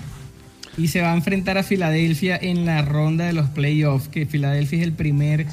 [0.76, 4.80] y se va a enfrentar a Filadelfia en la ronda de los playoffs, que Filadelfia
[4.80, 5.46] es el primer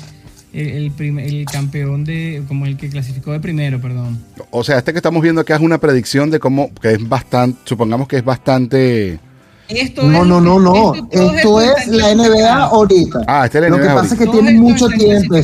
[0.53, 4.23] el, el, primer, el, campeón de, como el que clasificó de primero, perdón.
[4.51, 7.59] O sea, este que estamos viendo acá es una predicción de cómo, que es bastante,
[7.65, 9.19] supongamos que es bastante...
[9.67, 13.21] Esto no, es, no, no, no, esto, esto es la NBA ahorita.
[13.25, 14.13] Ah, este es la Lo NBA que pasa ahorita.
[14.13, 15.35] es que tiene mucho tiempo.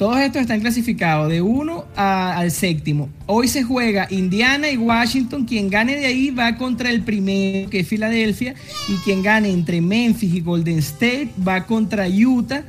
[0.00, 3.10] Todos estos están clasificados de 1 al séptimo.
[3.26, 5.44] Hoy se juega Indiana y Washington.
[5.44, 8.54] Quien gane de ahí va contra el primero, que es Filadelfia.
[8.88, 12.62] Y quien gane entre Memphis y Golden State va contra Utah.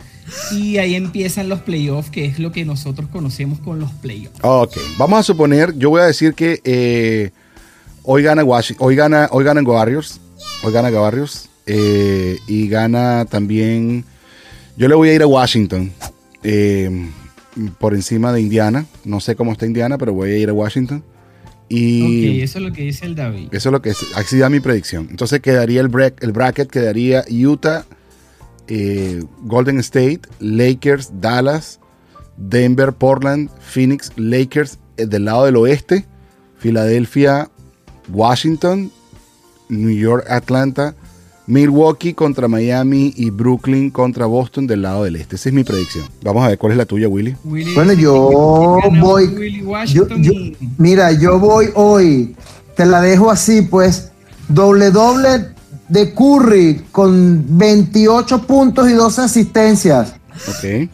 [0.51, 4.37] Y ahí empiezan los playoffs, que es lo que nosotros conocemos con los playoffs.
[4.41, 7.31] Ok, vamos a suponer, yo voy a decir que eh,
[8.03, 10.19] hoy gana Washington, hoy gana, hoy Warriors,
[10.63, 14.03] hoy gana Warriors eh, y gana también.
[14.75, 15.93] Yo le voy a ir a Washington
[16.43, 17.09] eh,
[17.79, 18.85] por encima de Indiana.
[19.05, 21.03] No sé cómo está Indiana, pero voy a ir a Washington.
[21.69, 23.47] Y ok, eso es lo que dice el David.
[23.51, 25.07] Eso es lo que es, así da mi predicción.
[25.09, 27.85] Entonces quedaría el, break, el bracket, quedaría Utah.
[28.67, 31.81] Eh, Golden State, Lakers, Dallas,
[32.37, 36.05] Denver, Portland, Phoenix, Lakers eh, del lado del oeste,
[36.57, 37.49] Filadelfia,
[38.13, 38.91] Washington,
[39.67, 40.95] New York, Atlanta,
[41.47, 45.35] Milwaukee contra Miami y Brooklyn contra Boston del lado del este.
[45.35, 46.05] Esa es mi predicción.
[46.23, 47.35] Vamos a ver cuál es la tuya, Willy.
[47.43, 48.29] Willy- Bueno, yo
[48.99, 49.25] voy.
[49.27, 52.35] Willy yo- Washington yo- y- mira, yo voy hoy.
[52.75, 54.11] Te la dejo así, pues.
[54.47, 55.47] Doble doble
[55.89, 60.13] de Curry con 28 puntos y 12 asistencias.
[60.47, 60.89] Ok.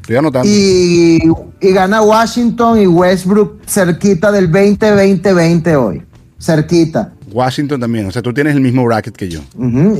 [0.00, 0.48] Estoy anotando.
[0.48, 1.20] Y,
[1.60, 6.02] y gana Washington y Westbrook cerquita del 20-20-20 hoy.
[6.38, 7.12] Cerquita.
[7.36, 8.06] Washington también.
[8.06, 9.40] O sea, tú tienes el mismo bracket que yo.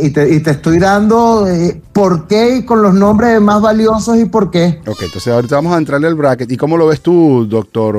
[0.03, 4.19] Y, te, y te estoy dando eh, por qué y con los nombres más valiosos
[4.19, 4.81] y por qué.
[4.87, 6.51] Ok, entonces ahorita vamos a entrarle al bracket.
[6.51, 7.99] ¿Y cómo lo ves tú, doctor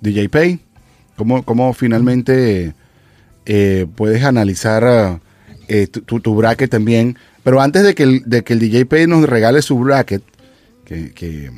[0.00, 0.60] DJ Pay?
[1.16, 2.74] ¿Cómo, cómo finalmente
[3.44, 5.20] eh, puedes analizar
[5.68, 7.18] eh, tu, tu- tu bracket también?
[7.44, 10.22] Pero antes de que el, de que el DJ Pay nos regale su bracket,
[10.86, 11.50] que, que,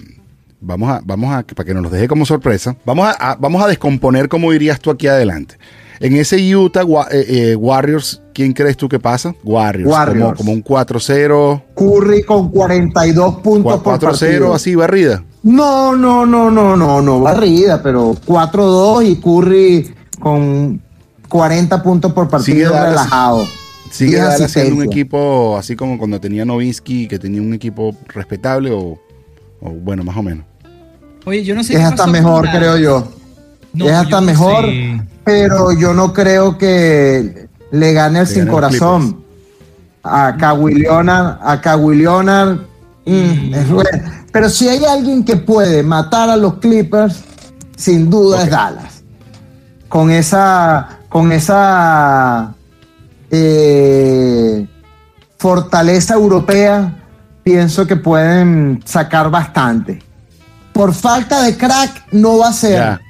[0.61, 3.63] vamos a, vamos a, para que nos los deje como sorpresa, vamos a, a- vamos
[3.63, 5.57] a descomponer cómo irías tú aquí adelante.
[6.01, 9.35] En ese Utah Wa- eh, eh, Warriors, ¿quién crees tú que pasa?
[9.45, 9.91] Warriors.
[9.91, 10.37] Warriors.
[10.37, 14.55] Como, como un 4-0, Curry con 42 puntos por 4-0, partido.
[14.55, 15.23] así barrida.
[15.43, 20.81] No, no, no, no, no, no, barrida, pero 4-2 y Curry con
[21.29, 23.45] 40 puntos por Sigue partido Dallas- relajado.
[23.91, 28.71] Sigue Dallas siendo un equipo así como cuando tenía Novinsky, que tenía un equipo respetable
[28.73, 28.99] o,
[29.61, 30.45] o bueno, más o menos.
[31.27, 33.09] Oye, yo no sé Es qué hasta pasó mejor, creo yo.
[33.75, 34.67] No, es yo hasta mejor,
[35.25, 39.25] pero yo no creo que le gane el Le sin gane corazón.
[40.03, 42.59] A Kawhi Leonard, a Kawhi Leonard,
[43.05, 44.11] mm, es bueno.
[44.33, 47.23] Pero si hay alguien que puede matar a los Clippers,
[47.77, 49.03] sin duda es Dallas.
[49.89, 52.55] Con esa, con esa
[53.31, 54.67] eh,
[55.39, 57.05] fortaleza europea,
[57.43, 60.03] pienso que pueden sacar bastante.
[60.73, 63.04] Por falta de crack, no va a ser.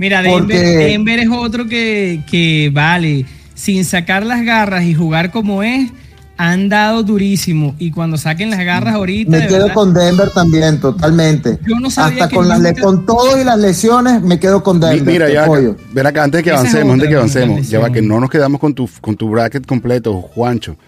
[0.00, 5.30] Mira, Denver, Porque- Denver es otro que, que vale, sin sacar las garras y jugar
[5.30, 5.90] como es,
[6.38, 7.74] han dado durísimo.
[7.78, 11.58] Y cuando saquen las garras ahorita, Me quedo verdad, con Denver también, totalmente.
[11.68, 14.80] Yo no sabía Hasta que con, las con todo y las lesiones, me quedo con
[14.80, 15.02] Denver.
[15.04, 15.46] Mira, ya,
[15.92, 18.30] ven acá, antes de que avancemos, antes de que avancemos, ya va, que no nos
[18.30, 20.78] quedamos con tu, con tu bracket completo, Juancho.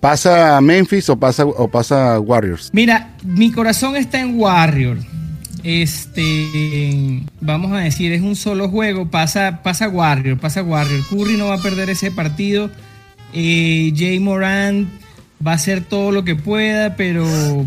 [0.00, 2.70] ¿Pasa Memphis o pasa, o pasa Warriors?
[2.72, 4.96] Mira, mi corazón está en Warrior.
[5.62, 9.10] Este, vamos a decir, es un solo juego.
[9.10, 11.04] Pasa, pasa Warrior, pasa Warrior.
[11.08, 12.70] Curry no va a perder ese partido.
[13.32, 14.88] Eh, Jay Morant
[15.44, 17.26] va a hacer todo lo que pueda, pero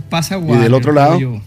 [0.10, 0.64] pasa Warrior.
[0.64, 1.20] del otro lado?
[1.20, 1.42] yo.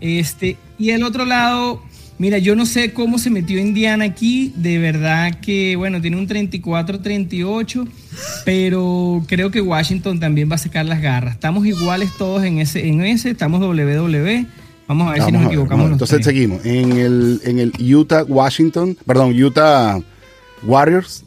[0.00, 1.82] Este, y el otro lado,
[2.18, 4.52] mira, yo no sé cómo se metió Indiana aquí.
[4.56, 7.88] De verdad que, bueno, tiene un 34-38,
[8.44, 11.34] pero creo que Washington también va a sacar las garras.
[11.34, 14.46] Estamos iguales todos en ese, en ese, estamos WWE.
[14.90, 15.84] Vamos a ver si nos equivocamos.
[15.84, 15.92] ver.
[15.92, 16.26] Entonces tres.
[16.26, 16.66] seguimos.
[16.66, 20.00] En el, en el Utah Washington, perdón, Utah
[20.64, 21.22] Warriors,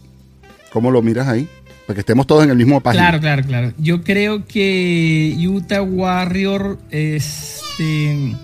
[0.74, 1.48] ¿cómo lo miras ahí?
[1.88, 3.04] Para que estemos todos en el mismo página.
[3.04, 3.74] Claro, claro, claro.
[3.78, 8.36] Yo creo que Utah Warrior, este,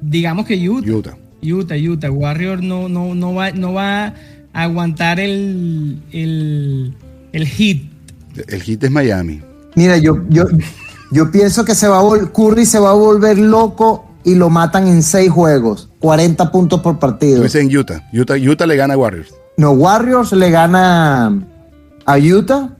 [0.00, 0.90] digamos que Utah.
[0.90, 1.16] Utah.
[1.40, 2.10] Utah, Utah.
[2.10, 4.14] Warrior no, no, no, va, no va a
[4.62, 6.94] aguantar el, el,
[7.32, 7.92] el hit.
[8.48, 9.40] El hit es Miami.
[9.76, 10.46] Mira, yo, yo,
[11.10, 14.88] yo pienso que se va a Curry se va a volver loco y lo matan
[14.88, 15.88] en seis juegos.
[16.00, 17.42] 40 puntos por Tú partido.
[17.42, 18.02] dices en Utah.
[18.12, 18.34] Utah.
[18.36, 19.34] Utah le gana a Warriors.
[19.56, 21.42] No, Warriors le gana
[22.06, 22.70] a Utah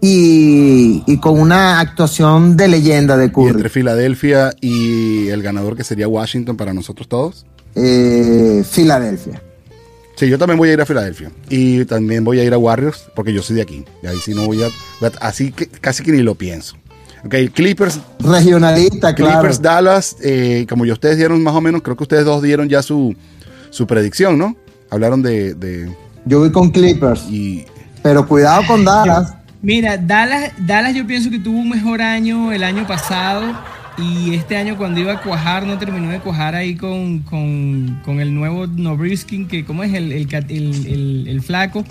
[0.00, 3.48] y, y con una actuación de leyenda de Y Curry.
[3.50, 7.46] entre Filadelfia y el ganador que sería Washington para nosotros todos.
[7.74, 9.42] Eh, Filadelfia.
[10.16, 11.30] Sí, yo también voy a ir a Filadelfia.
[11.48, 13.84] Y también voy a ir a Warriors porque yo soy de aquí.
[14.02, 14.68] Y ahí sí no voy a.
[15.20, 16.76] Así que casi que ni lo pienso.
[17.24, 19.40] Ok, Clippers, Regionalista, claro.
[19.40, 22.68] Clippers Dallas, eh, como ya ustedes dieron más o menos, creo que ustedes dos dieron
[22.68, 23.14] ya su,
[23.70, 24.56] su predicción, ¿no?
[24.90, 27.64] Hablaron de, de- Yo voy con Clippers, y
[28.02, 29.34] pero cuidado con Dallas.
[29.62, 33.42] Mira, Dallas, Dallas yo pienso que tuvo un mejor año el año pasado
[33.98, 38.20] y este año cuando iba a cuajar no terminó de cuajar ahí con, con, con
[38.20, 39.92] el nuevo Nobriskin, que ¿cómo es?
[39.92, 41.84] El, el, cat- el- el- el flaco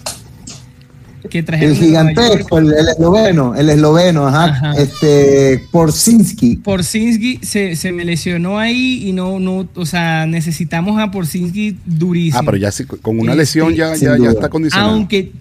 [1.30, 4.46] que trajeron El gigantesco, el, el esloveno, el esloveno, ajá.
[4.46, 4.74] Ajá.
[4.78, 6.58] Este, Porzinski.
[6.58, 12.40] Porzinski se, se me lesionó ahí y no, no, o sea, necesitamos a Porzinski durísimo.
[12.40, 12.70] Ah, pero ya
[13.02, 14.92] con una Este, lesión ya, ya, está condicionado.
[14.92, 15.32] Aunque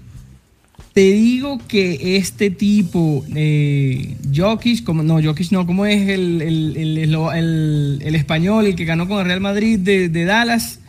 [0.94, 6.76] te digo que este tipo, eh, Jokic, como, no, Jokic no, ¿cómo es el, el,
[6.76, 10.80] el, el- el español, el que ganó con el Real Madrid de, de Dallas?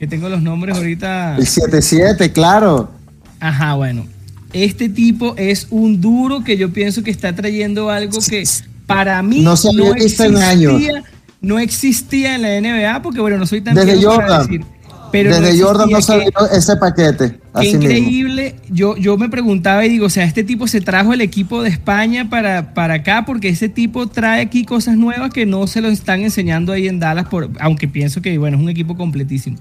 [0.00, 1.36] Que tengo los nombres ahorita.
[1.36, 2.90] El 7-7, claro.
[3.38, 4.06] Ajá, bueno.
[4.54, 8.44] Este tipo es un duro que yo pienso que está trayendo algo que
[8.86, 10.82] para mí No se había visto en años.
[11.40, 14.46] no existía en la NBA, porque bueno, no soy tan Desde Jordan.
[14.46, 14.64] decir,
[15.10, 17.40] pero Desde no Jordan no existía salió ese paquete.
[17.60, 18.56] Qué increíble.
[18.68, 21.70] Yo, yo me preguntaba y digo, o sea, este tipo se trajo el equipo de
[21.70, 25.88] España para, para acá porque ese tipo trae aquí cosas nuevas que no se lo
[25.88, 29.56] están enseñando ahí en Dallas, por, aunque pienso que, bueno, es un equipo completísimo.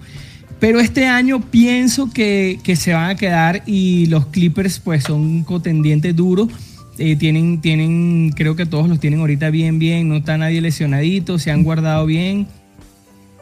[0.64, 5.20] Pero este año pienso que, que se van a quedar y los Clippers pues son
[5.20, 6.48] un contendiente duro.
[6.98, 11.38] Eh, tienen, tienen, creo que todos los tienen ahorita bien, bien, no está nadie lesionadito,
[11.38, 12.48] se han guardado bien.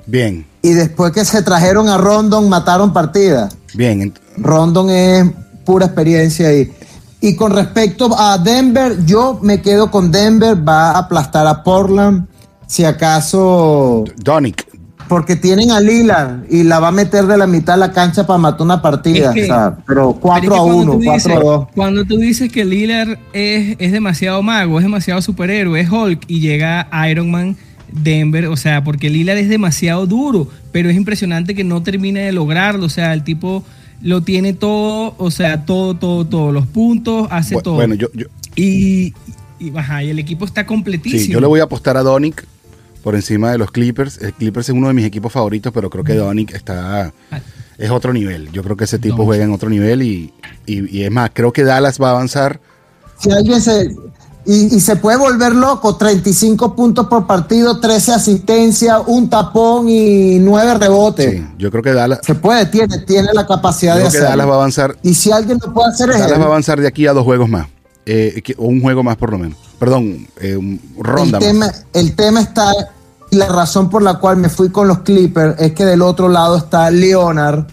[0.07, 0.47] Bien.
[0.63, 3.49] Y después que se trajeron a Rondon, mataron partida.
[3.75, 4.11] Bien.
[4.37, 5.31] Rondon es
[5.63, 6.71] pura experiencia ahí.
[7.19, 12.25] Y con respecto a Denver, yo me quedo con Denver, va a aplastar a Portland.
[12.65, 14.05] Si acaso.
[14.17, 14.70] Donick.
[15.11, 18.25] Porque tienen a Lila y la va a meter de la mitad de la cancha
[18.25, 19.77] para matar una partida.
[19.85, 21.67] pero 4 a 1, 4 a 2.
[21.75, 26.39] Cuando tú dices que Lillard es, es demasiado mago, es demasiado superhéroe, es Hulk y
[26.39, 27.57] llega Iron Man
[27.91, 32.31] Denver, o sea, porque Lillard es demasiado duro, pero es impresionante que no termine de
[32.31, 33.65] lograrlo, o sea, el tipo
[34.01, 37.73] lo tiene todo, o sea, todo, todo, todos los puntos, hace todo.
[37.73, 38.07] Bueno, yo,
[38.55, 39.13] Y,
[39.59, 41.21] y, y el equipo está completísimo.
[41.21, 42.45] Sí, yo le voy a apostar a Donick
[43.03, 44.17] por encima de los Clippers.
[44.21, 47.11] El Clippers es uno de mis equipos favoritos, pero creo que Donick está
[47.81, 48.51] es otro nivel.
[48.51, 50.31] Yo creo que ese tipo juega en otro nivel y,
[50.67, 52.59] y, es más, creo que Dallas va a avanzar.
[53.17, 53.95] Si alguien se,
[54.45, 60.75] y, se puede volver loco, 35 puntos por partido, 13 asistencias, un tapón y 9
[60.75, 61.31] rebotes.
[61.31, 62.19] Sí, yo creo que Dallas...
[62.21, 64.29] Se puede, tiene, tiene la capacidad de hacerlo.
[64.29, 64.95] Dallas va a avanzar...
[65.01, 67.23] Y si alguien lo puede hacer es Dallas va a avanzar de aquí a dos
[67.23, 67.67] juegos más.
[68.05, 69.57] Eh, o un juego más por lo menos.
[69.79, 70.57] Perdón, eh,
[70.97, 72.71] ronda el tema, El tema está...
[73.29, 76.27] Y la razón por la cual me fui con los Clippers es que del otro
[76.27, 77.65] lado está Leonard,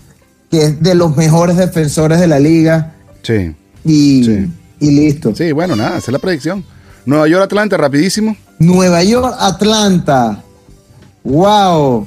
[0.48, 2.94] que es de los mejores defensores de la liga.
[3.22, 3.56] Sí.
[3.84, 4.24] Y...
[4.24, 4.48] Sí
[4.80, 5.34] y listo.
[5.34, 6.64] Sí, bueno, nada, esa es la predicción.
[7.04, 8.36] Nueva York, Atlanta, rapidísimo.
[8.58, 10.42] Nueva York, Atlanta.
[11.24, 12.06] Wow.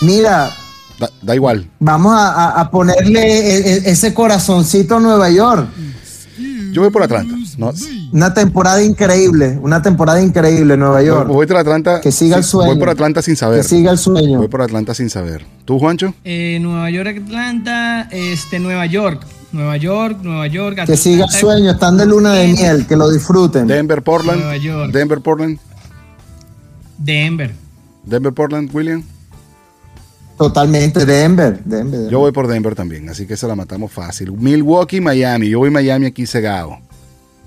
[0.00, 0.50] Mira.
[1.22, 1.68] Da, igual.
[1.80, 5.68] Vamos a, ponerle e, e, ese corazoncito a Nueva York.
[6.74, 7.32] Yo voy por Atlanta.
[8.12, 11.28] Una temporada increíble, una temporada increíble en Nueva York.
[11.28, 12.00] Voy, por Atlanta.
[12.00, 12.70] Que siga el sueño.
[12.70, 13.62] Voy por Atlanta sin saber.
[13.62, 14.38] Que siga el sueño.
[14.38, 15.46] Voy por Atlanta sin saber.
[15.64, 16.14] ¿Tú, Juancho?
[16.24, 19.24] Eh, Nueva York, Atlanta, este, Nueva York.
[19.52, 20.84] Nueva York, Nueva York.
[20.84, 23.68] que siga el sueño, están de luna de miel, que lo disfruten.
[23.68, 24.40] Denver, Portland.
[24.40, 24.92] Nueva York.
[24.92, 25.58] Denver, Portland.
[26.98, 27.54] Denver.
[28.04, 29.04] Denver, Portland, William.
[30.36, 34.32] Totalmente, Denver, Denver, Yo voy por Denver también, así que se la matamos fácil.
[34.32, 35.48] Milwaukee, Miami.
[35.48, 36.78] Yo voy Miami aquí cegado.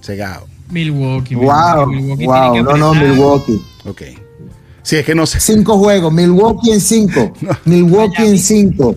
[0.01, 0.47] Cegado.
[0.69, 1.35] Milwaukee.
[1.35, 2.63] Wow, wow.
[2.63, 3.61] No, no, Milwaukee.
[3.85, 4.01] Ok.
[4.83, 5.39] Sí, es que no sé.
[5.39, 6.13] Cinco juegos.
[6.13, 7.33] Milwaukee en cinco.
[7.65, 8.95] Milwaukee en cinco.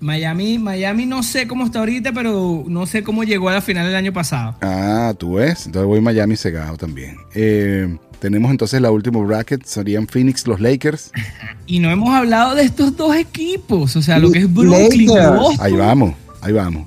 [0.00, 3.86] Miami, Miami no sé cómo está ahorita, pero no sé cómo llegó a la final
[3.86, 4.54] del año pasado.
[4.60, 5.64] Ah, tú ves.
[5.64, 7.16] Entonces voy Miami cegado también.
[7.34, 11.10] Eh, tenemos entonces la última bracket, serían Phoenix, los Lakers.
[11.66, 15.10] y no hemos hablado de estos dos equipos, o sea, lo que es Brooklyn.
[15.58, 16.86] Ahí vamos, ahí vamos.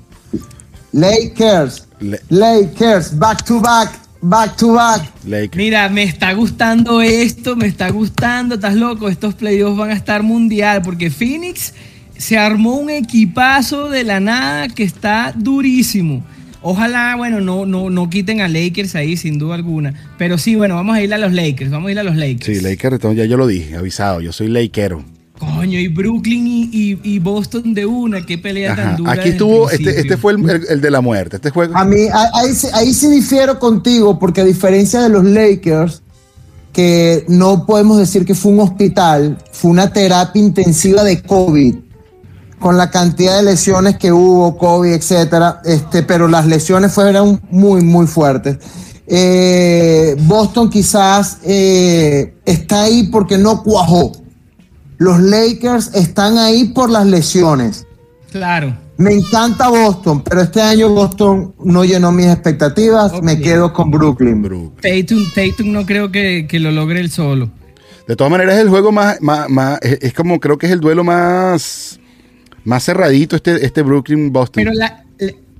[0.92, 1.86] Lakers,
[2.30, 5.02] Lakers, back to back, back to back.
[5.24, 5.56] Lakers.
[5.56, 10.22] Mira, me está gustando esto, me está gustando, estás loco, estos playoffs van a estar
[10.22, 11.74] mundial, porque Phoenix
[12.16, 16.24] se armó un equipazo de la nada que está durísimo.
[16.62, 19.94] Ojalá, bueno, no, no, no quiten a Lakers ahí, sin duda alguna.
[20.18, 22.46] Pero sí, bueno, vamos a ir a los Lakers, vamos a ir a los Lakers.
[22.46, 25.04] Sí, Lakers, ya yo lo dije, avisado, yo soy Lakero.
[25.38, 29.12] Coño, y Brooklyn y, Boston de una, qué pelea tan dura.
[29.12, 31.76] Aquí estuvo, este, este fue el, de la muerte, este juego.
[31.76, 36.02] A mí, ahí, ahí sí difiero contigo, porque a diferencia de los Lakers,
[36.72, 41.74] que no podemos decir que fue un hospital, fue una terapia intensiva de COVID
[42.58, 47.82] con la cantidad de lesiones que hubo, COVID, etcétera, este, pero las lesiones fueron muy,
[47.82, 48.58] muy fuertes.
[49.06, 54.12] Eh, Boston quizás eh, está ahí porque no cuajó.
[54.98, 57.86] Los Lakers están ahí por las lesiones.
[58.30, 58.76] Claro.
[58.98, 63.22] Me encanta Boston, pero este año Boston no llenó mis expectativas.
[63.22, 64.42] Me quedo con Brooklyn.
[64.82, 67.48] Tatum, Tatum no creo que, lo logre el solo.
[68.08, 71.04] De todas maneras, es el juego más, más, es como creo que es el duelo
[71.04, 72.00] más
[72.68, 74.62] más cerradito este, este Brooklyn-Boston.
[74.62, 74.72] Pero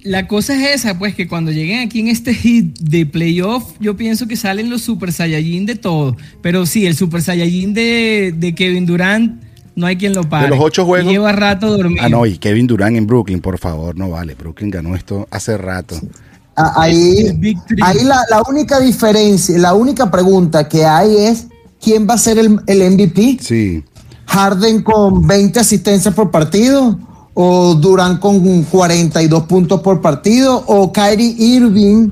[0.04, 3.96] la, cosa es esa, pues que cuando lleguen aquí en este hit de playoff, yo
[3.96, 6.16] pienso que salen los Super Saiyajin de todo.
[6.42, 9.42] Pero sí, el Super Saiyajin de, Kevin Durant,
[9.74, 10.44] no hay quien lo pare.
[10.44, 11.10] De los ocho juegos.
[11.10, 12.04] Lleva rato dormido.
[12.04, 14.34] Ah, no, y Kevin Durant en Brooklyn, por favor, no vale.
[14.34, 15.98] Brooklyn ganó esto hace rato.
[16.56, 17.26] Ah, ahí,
[17.82, 21.46] ahí la, la, única diferencia, la única pregunta que hay es:
[21.82, 23.38] ¿quién va a ser el, el MVP?
[23.40, 23.82] Sí.
[24.28, 26.98] Harden con 20 asistencias por partido,
[27.32, 32.10] o Durán con 42 puntos por partido, o Kyrie Irving,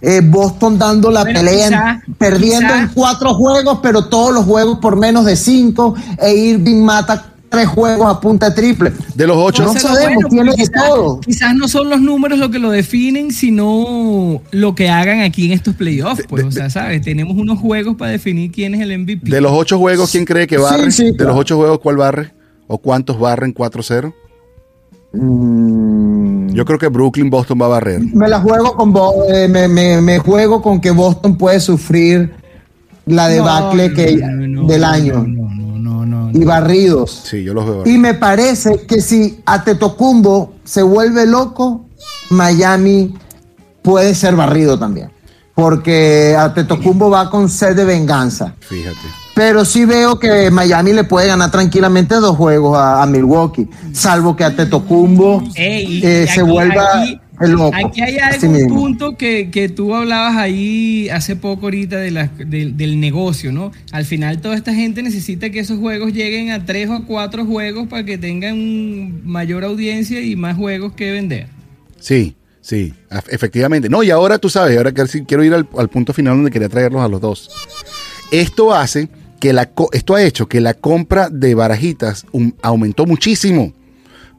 [0.00, 5.24] eh, Boston dando la pelea, perdiendo en cuatro juegos, pero todos los juegos por menos
[5.24, 8.92] de cinco, e Irving mata tres juegos a punta triple.
[9.14, 9.64] De los ocho.
[9.64, 11.20] No sabemos, bueno, tiene de quizás- todo.
[11.20, 15.52] Quizás no son los números lo que lo definen, sino lo que hagan aquí en
[15.52, 16.24] estos playoffs.
[16.28, 17.02] Pues, de- o sea, ¿sabes?
[17.02, 19.30] Tenemos unos juegos para definir quién es el MVP.
[19.30, 20.90] De los ocho juegos, ¿quién cree que Sí, barre?
[20.90, 21.32] sí, de claro.
[21.32, 22.32] los ocho juegos, ¿cuál barre?
[22.66, 24.14] ¿O cuántos barren 4-0?
[25.12, 28.00] Mm, Yo creo que Brooklyn, Boston va a barrer.
[28.00, 32.32] me la juego con Bo- eh, me, me- me juego con que Boston puede sufrir
[33.06, 35.43] la debacle No, que, no, no, del año No, no, no, no.
[36.34, 37.22] Y barridos.
[37.24, 37.82] Sí, yo los veo.
[37.86, 41.86] Y me parece que si Atetocumbo se vuelve loco,
[42.30, 43.14] Miami
[43.82, 45.10] puede ser barrido también.
[45.54, 48.52] Porque Atetocumbo va con sed de venganza.
[48.58, 48.98] Fíjate.
[49.36, 53.68] Pero sí veo que Miami le puede ganar tranquilamente dos juegos a, a Milwaukee.
[53.92, 57.20] Salvo que Atetocumbo eh, se vuelva aquí-.
[57.74, 62.76] Aquí hay algún punto que, que tú hablabas ahí hace poco ahorita de la- del-
[62.76, 63.72] del negocio, ¿no?
[63.92, 67.88] Al final toda esta gente necesita que esos juegos lleguen a tres o cuatro juegos
[67.88, 71.48] para que tengan mayor audiencia y más juegos que vender.
[71.98, 72.94] Sí, sí,
[73.30, 73.88] efectivamente.
[73.88, 77.02] No, y ahora tú sabes, ahora quiero ir al, al punto final donde quería traerlos
[77.02, 77.50] a los dos.
[78.30, 79.08] Esto hace
[79.40, 83.72] que la esto ha hecho que la compra de barajitas um, aumentó muchísimo.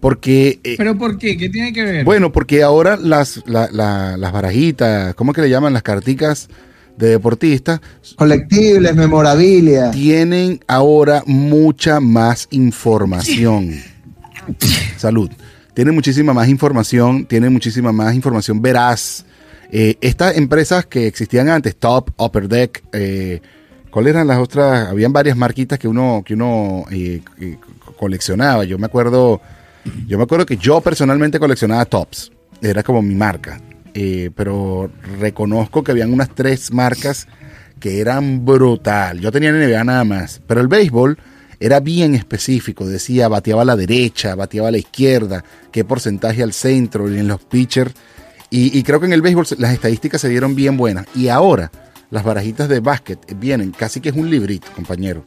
[0.05, 1.35] Porque eh, ¿Pero por qué?
[1.35, 2.05] ¿Qué tiene que ver?
[2.05, 5.73] Bueno, porque ahora las, la- la- las barajitas, ¿cómo es que le llaman?
[5.73, 6.47] Las carticas
[6.95, 7.81] de deportistas,
[8.15, 9.89] Colectibles, memorabilia.
[9.89, 13.71] tienen ahora mucha más información.
[14.97, 15.31] Salud.
[15.73, 19.25] Tienen muchísima más información, tienen muchísima más información veraz.
[19.71, 23.41] Eh, estas empresas que existían antes, Top, Upper Deck, eh,
[23.89, 24.87] ¿cuáles eran las otras?
[24.87, 27.57] Habían varias marquitas que uno, que uno eh, eh,
[27.97, 28.65] coleccionaba.
[28.65, 29.41] Yo me acuerdo,
[30.07, 32.31] yo me acuerdo que yo personalmente coleccionaba Tops.
[32.61, 33.61] Era como mi marca.
[33.93, 37.27] Eh, pero reconozco que habían unas tres marcas
[37.79, 39.19] que eran brutal.
[39.19, 40.41] Yo tenía NBA nada más.
[40.47, 41.17] Pero el béisbol
[41.59, 42.85] era bien específico.
[42.85, 47.27] Decía, bateaba a la derecha, bateaba a la izquierda, qué porcentaje al centro, y en
[47.27, 47.93] los pitchers.
[48.49, 51.05] Y, y creo que en el béisbol las estadísticas se dieron bien buenas.
[51.15, 51.71] Y ahora
[52.11, 55.25] las barajitas de básquet vienen, casi que es un librito, compañero.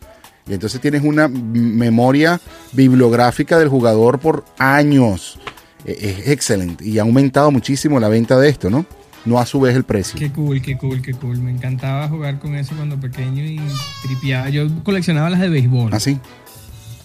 [0.49, 2.41] Y entonces tienes una memoria
[2.73, 5.39] bibliográfica del jugador por años.
[5.85, 6.85] E- Es excelente.
[6.87, 8.87] Y ha aumentado muchísimo la venta de esto, ¿no?
[9.25, 10.19] No a su vez el precio.
[10.19, 11.39] Qué cool, qué cool, qué cool.
[11.39, 13.61] Me encantaba jugar con eso cuando pequeño y
[14.03, 14.49] tripeaba.
[14.49, 15.93] Yo coleccionaba las de béisbol.
[15.93, 16.19] Así.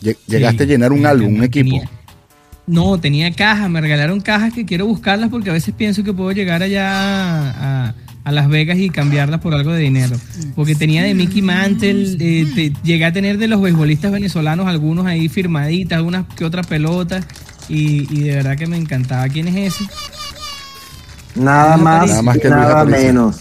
[0.02, 1.70] Lle- Llegaste Sí, a llenar un álbum, un equipo.
[1.72, 1.90] Tenía-
[2.66, 6.32] no, tenía cajas, me regalaron cajas que quiero buscarlas porque a veces pienso que puedo
[6.32, 6.88] llegar allá
[7.90, 7.94] a,
[8.26, 10.16] a Las Vegas y cambiarlas por algo de dinero.
[10.56, 15.06] Porque tenía de Mickey Mantle, eh, te- llegué a tener de los beisbolistas venezolanos algunos
[15.06, 17.26] ahí firmaditas, algunas que otras pelotas.
[17.70, 19.28] Y, y de verdad que me encantaba.
[19.30, 19.90] ¿Quién es ese?
[21.36, 23.38] Nada más, Nada más que nada menos.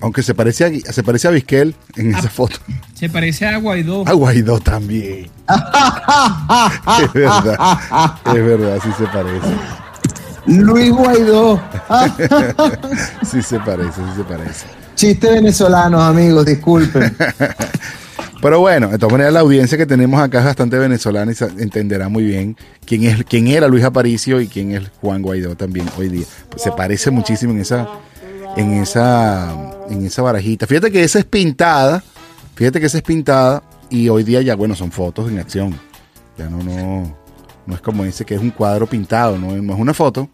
[0.00, 2.56] Aunque se parecía, a- se parecía a Vizquel en esa foto.
[2.94, 4.06] Se parece a Guaidó.
[4.06, 5.28] A Guaidó también.
[7.02, 7.58] es verdad.
[8.26, 9.46] Es verdad, sí se parece.
[10.46, 11.60] Luis Guaidó.
[13.24, 14.66] Sí se parece, sí se parece.
[14.94, 17.16] Chiste venezolanos, amigos, disculpen.
[18.42, 22.08] Pero bueno, de todas maneras la audiencia que tenemos acá es bastante venezolana y entenderá
[22.08, 26.08] muy bien quién es quién era Luis Aparicio y quién es Juan Guaidó también hoy
[26.08, 26.26] día.
[26.50, 27.88] Pues se parece muchísimo en esa
[28.56, 29.54] en esa
[29.90, 30.66] en esa barajita.
[30.66, 32.02] Fíjate que esa es pintada,
[32.56, 35.78] fíjate que esa es pintada y hoy día ya bueno, son fotos en acción.
[36.36, 37.21] Ya no no
[37.66, 40.28] no es como dice que es un cuadro pintado, no, no es una foto.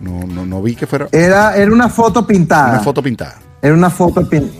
[0.00, 2.70] No, no, no vi que fuera Era, era una foto pintada.
[2.74, 3.36] una foto pintada.
[3.60, 4.52] Era una foto pintada.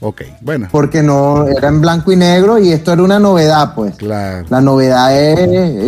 [0.00, 3.94] Ok, bueno, Porque no, era en blanco y negro y esto era una novedad, pues.
[3.94, 4.44] claro.
[4.50, 5.38] La novedad es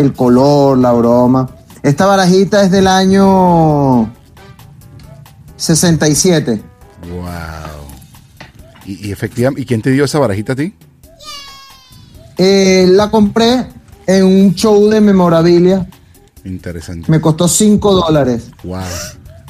[0.01, 1.49] el color, la broma.
[1.83, 4.13] Esta barajita es del año
[5.57, 6.63] 67.
[7.11, 7.25] Wow.
[8.87, 10.75] Y, y efectivamente, ¿y quién te dio esa barajita a ti?
[12.39, 13.67] Eh, la compré
[14.07, 15.87] en un show de memorabilia.
[16.45, 17.11] Interesante.
[17.11, 18.51] Me costó 5 dólares.
[18.63, 18.81] Wow.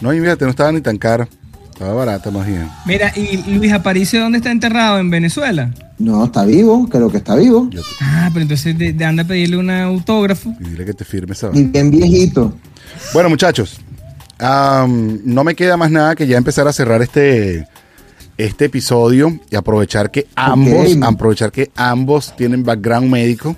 [0.01, 1.29] No, y fíjate, no estaba ni tan cara.
[1.73, 2.69] Estaba barata más bien.
[2.87, 5.01] Mira, ¿y Luis Aparicio dónde está enterrado?
[5.01, 5.73] ¿En Venezuela?
[5.99, 7.69] No, está vivo, creo que está vivo.
[7.71, 10.55] Yo Ah, pero entonces de, de anda a pedirle un autógrafo.
[10.61, 12.55] y dile que te firme esa Y bien viejito.
[13.13, 13.81] Bueno, muchachos,
[14.41, 17.67] no me queda más nada que ya empezar a cerrar este,
[18.37, 23.57] este episodio y aprovechar que ambos, aprovechar que ambos tienen background médico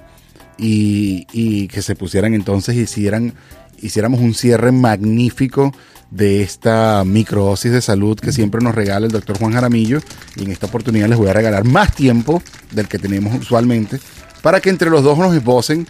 [0.59, 5.73] y, que se pusieran entonces hiciéramos un cierre magnífico
[6.11, 10.01] de esta microdosis de salud que siempre nos regala el doctor Juan Jaramillo.
[10.37, 12.43] Y en esta oportunidad les voy a regalar más tiempo
[12.73, 13.99] del que tenemos usualmente
[14.43, 15.87] para que entre los dos nos esbocen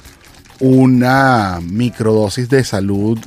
[0.59, 3.19] una microdosis de salud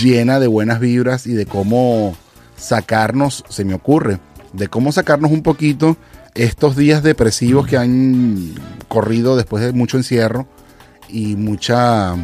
[0.00, 2.16] llena de buenas vibras y de cómo
[2.56, 4.18] sacarnos, se me ocurre,
[4.54, 5.98] de cómo sacarnos un poquito
[6.34, 8.54] estos días depresivos que han
[8.88, 10.48] corrido después de mucho encierro
[11.08, 12.14] y mucha,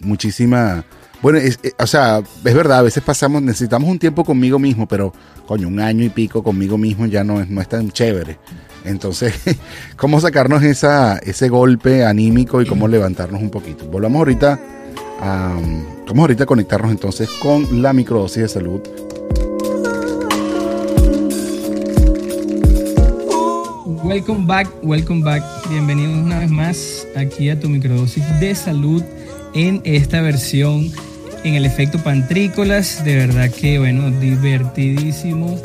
[0.00, 0.84] muchísima...
[1.20, 4.88] Bueno, es- eh, o sea, es verdad, a veces pasamos, necesitamos un tiempo conmigo mismo,
[4.88, 5.12] pero
[5.46, 8.38] coño, un año y pico conmigo mismo ya no es, no es tan chévere.
[8.84, 9.34] Entonces,
[9.96, 13.86] ¿cómo sacarnos esa, ese golpe anímico y cómo levantarnos un poquito?
[13.86, 14.58] Volvamos ahorita
[15.20, 15.56] a,
[16.08, 18.80] vamos ahorita a conectarnos entonces con la microdosis de salud.
[24.04, 25.42] Welcome back, welcome back.
[25.68, 26.16] Bienvenidos
[27.16, 29.02] aquí a tu microdosis de salud
[29.54, 30.90] en esta versión
[31.44, 33.04] en el efecto pantrícolas.
[33.04, 35.60] De verdad que, bueno, divertidísimo.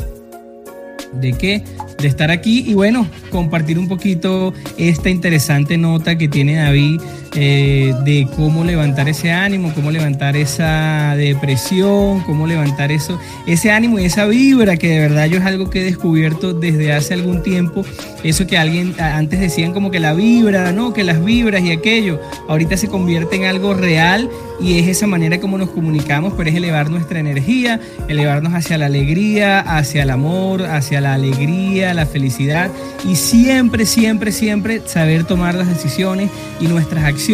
[1.14, 1.64] ¿De qué?
[1.99, 6.99] De estar aquí y bueno, compartir un poquito esta interesante nota que tiene David
[7.40, 14.00] eh, de cómo levantar ese ánimo, cómo levantar esa depresión, cómo levantar eso, ese ánimo
[14.00, 17.44] y esa vibra que de verdad yo es algo que he descubierto desde hace algún
[17.44, 17.86] tiempo.
[18.24, 20.94] Eso que alguien antes decían como que la vibra, ¿no?
[20.94, 25.40] Que las vibras y aquello, ahorita se convierte en algo real y es esa manera
[25.40, 30.64] como nos comunicamos, pero es elevar nuestra energía, elevarnos hacia la alegría, hacia el amor,
[30.64, 32.72] hacia la alegría, la felicidad
[33.08, 37.26] y siempre, siempre, siempre saber tomar las decisiones y nuestras acciones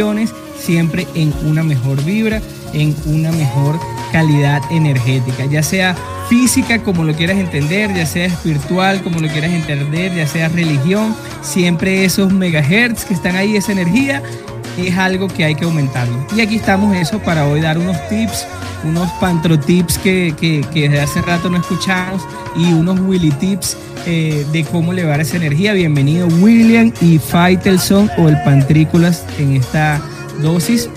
[0.58, 2.42] siempre en una mejor vibra,
[2.74, 3.80] en una mejor
[4.12, 5.96] calidad energética, ya sea
[6.30, 11.16] física como lo quieras entender, ya sea espiritual como lo quieras entender, ya sea religión,
[11.44, 14.24] siempre esos megahertz que están ahí, esa energía,
[14.78, 16.26] es algo que hay que aumentarlo.
[16.36, 18.48] Y aquí estamos eso para hoy dar unos tips,
[18.84, 22.22] unos pantro tips que, que, que desde hace rato no escuchamos
[22.56, 25.74] y unos Willy tips eh, de cómo elevar esa energía.
[25.74, 30.02] Bienvenido William y Faitelson o el Pantrícolas en esta
[30.42, 30.90] dosis.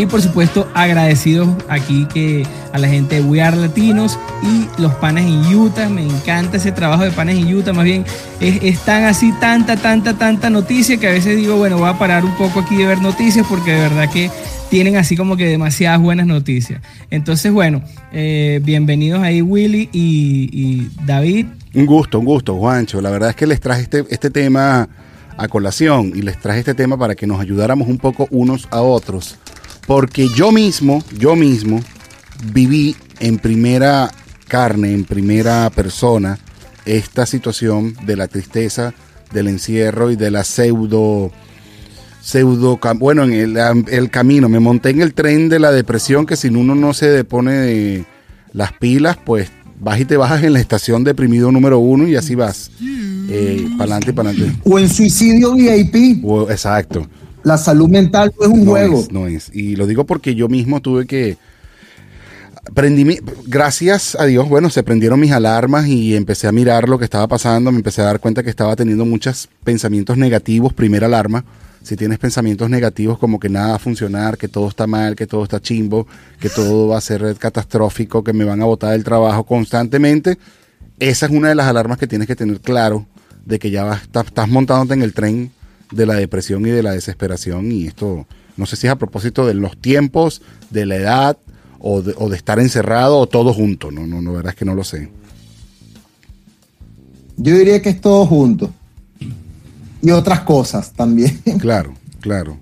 [0.00, 4.94] Y por supuesto agradecidos aquí que a la gente de We Are Latinos y los
[4.94, 5.90] panes en Utah.
[5.90, 7.74] Me encanta ese trabajo de panes en Utah.
[7.74, 8.06] Más bien
[8.40, 12.24] es, tan así, tanta, tanta, tanta noticia que a veces digo, bueno, voy a parar
[12.24, 14.30] un poco aquí de ver noticias porque de verdad que
[14.70, 16.80] tienen así como que demasiadas buenas noticias.
[17.10, 21.44] Entonces, bueno, eh, bienvenidos ahí Willy y, y David.
[21.74, 23.02] Un gusto, un gusto, Juancho.
[23.02, 24.88] La verdad es que les traje este, este tema
[25.36, 28.80] a colación y les traje este tema para que nos ayudáramos un poco unos a
[28.80, 29.36] otros.
[29.86, 31.80] Porque yo mismo, yo mismo,
[32.52, 34.10] viví en primera
[34.48, 36.38] carne, en primera persona,
[36.84, 38.94] esta situación de la tristeza,
[39.32, 41.30] del encierro y de la pseudo
[42.22, 43.56] pseudo, bueno, en el,
[43.88, 47.24] el camino, me monté en el tren de la depresión que si uno no se
[47.24, 48.04] pone de
[48.52, 49.50] las pilas, pues
[49.80, 52.70] vas y te bajas en la estación deprimido número uno y así vas,
[53.78, 54.60] para adelante y para adelante.
[54.64, 57.06] O en suicidio VIP, O- Exacto.
[57.42, 59.00] La salud mental no es un No juego.
[59.00, 59.50] es, no es.
[59.54, 61.36] Y lo digo porque yo mismo tuve que
[62.74, 66.98] prendí mi, gracias a Dios, bueno, se prendieron mis alarmas y empecé a mirar lo
[66.98, 71.06] que estaba pasando, me empecé a dar cuenta que estaba teniendo muchos pensamientos negativos, primera
[71.06, 71.44] alarma.
[71.82, 75.26] Si tienes pensamientos negativos como que nada va a funcionar, que todo está mal, que
[75.26, 76.06] todo está chimbo,
[76.38, 80.36] que todo va a ser catastrófico, que me van a botar del trabajo constantemente,
[80.98, 83.06] esa es una de las alarmas que tienes que tener claro
[83.46, 85.50] de que ya vas, estás, estás montándote en el tren
[85.90, 88.26] de la depresión y de la desesperación y esto
[88.56, 91.38] no sé si es a propósito de los tiempos, de la edad
[91.78, 94.58] o de, o de estar encerrado o todo junto, no, no, no, la verdad es
[94.58, 95.10] que no lo sé.
[97.38, 98.70] Yo diría que es todo junto.
[100.02, 101.40] Y otras cosas también.
[101.58, 102.58] Claro, claro,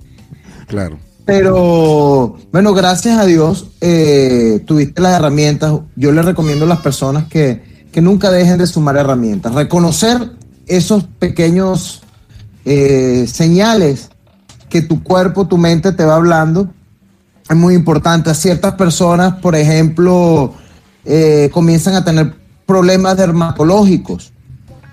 [0.69, 0.99] claro.
[1.25, 5.75] Pero bueno, gracias a Dios eh, tuviste las herramientas.
[5.97, 9.53] Yo les recomiendo a las personas que, que nunca dejen de sumar herramientas.
[9.55, 10.31] Reconocer
[10.67, 12.03] esos pequeños
[12.69, 14.11] eh, señales
[14.69, 16.69] que tu cuerpo, tu mente te va hablando
[17.49, 18.35] es muy importante.
[18.35, 20.53] Ciertas personas, por ejemplo,
[21.05, 22.35] eh, comienzan a tener
[22.67, 24.33] problemas dermatológicos.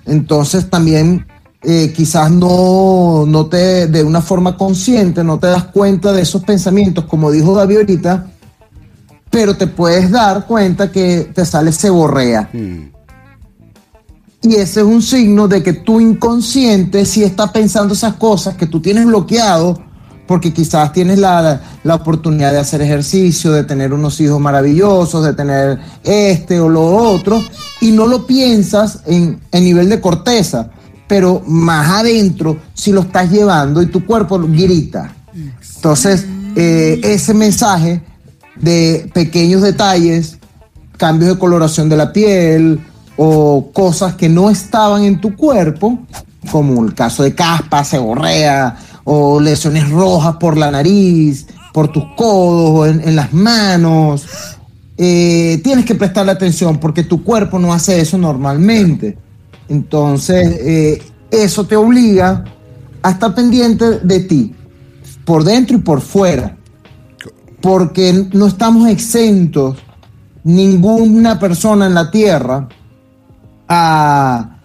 [0.05, 1.26] Entonces también
[1.61, 6.43] eh, quizás no, no te, de una forma consciente, no te das cuenta de esos
[6.43, 8.28] pensamientos, como dijo David ahorita,
[9.30, 12.49] pero te puedes dar cuenta que te sale seborrea.
[12.53, 12.95] Mm,
[14.46, 18.68] Y ese es un signo de que tu inconsciente sí está pensando esas cosas que
[18.68, 19.82] tú tienes bloqueado
[20.28, 25.34] porque quizás tienes la, la oportunidad de hacer ejercicio, de tener unos hijos maravillosos, de
[25.34, 27.43] tener este o lo otro,
[27.82, 30.70] y no lo piensas en, nivel de corteza,
[31.08, 35.12] pero más adentro si lo estás llevando y tu cuerpo grita.
[35.76, 36.26] Entonces,
[36.56, 38.04] eh, ese mensaje
[38.56, 40.38] de pequeños detalles,
[40.98, 42.80] cambios de coloración de la piel
[43.18, 45.99] o cosas que no estaban en tu cuerpo,
[46.51, 52.72] como el caso de caspa, seborrea o lesiones rojas por la nariz, por tus codos
[52.72, 54.26] o en, las manos,
[54.97, 59.18] eh, tienes que prestarle atención porque tu cuerpo no hace eso normalmente.
[59.68, 62.43] Entonces, eh, eso te obliga
[63.01, 64.55] a estar pendiente de ti,
[65.26, 66.57] por dentro y por fuera,
[67.61, 69.78] porque no estamos exentos,
[70.43, 72.68] ninguna persona en la tierra,
[73.68, 74.59] a,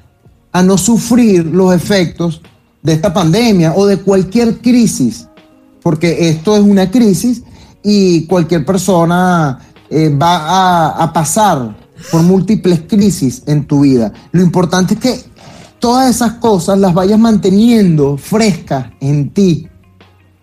[0.53, 2.41] a no sufrir los efectos
[2.83, 5.27] de esta pandemia o de cualquier crisis,
[5.83, 7.43] porque esto es una crisis
[7.83, 11.77] y cualquier persona eh, va a, pasar
[12.11, 14.13] por múltiples crisis en tu vida.
[14.33, 15.21] Lo importante es que
[15.79, 19.67] todas esas cosas las vayas manteniendo frescas en ti.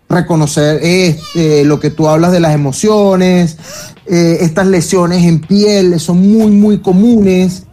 [0.09, 3.57] Reconocer eh, lo que tú hablas de las emociones,
[4.05, 7.66] eh, estas lesiones en piel son muy, muy comunes.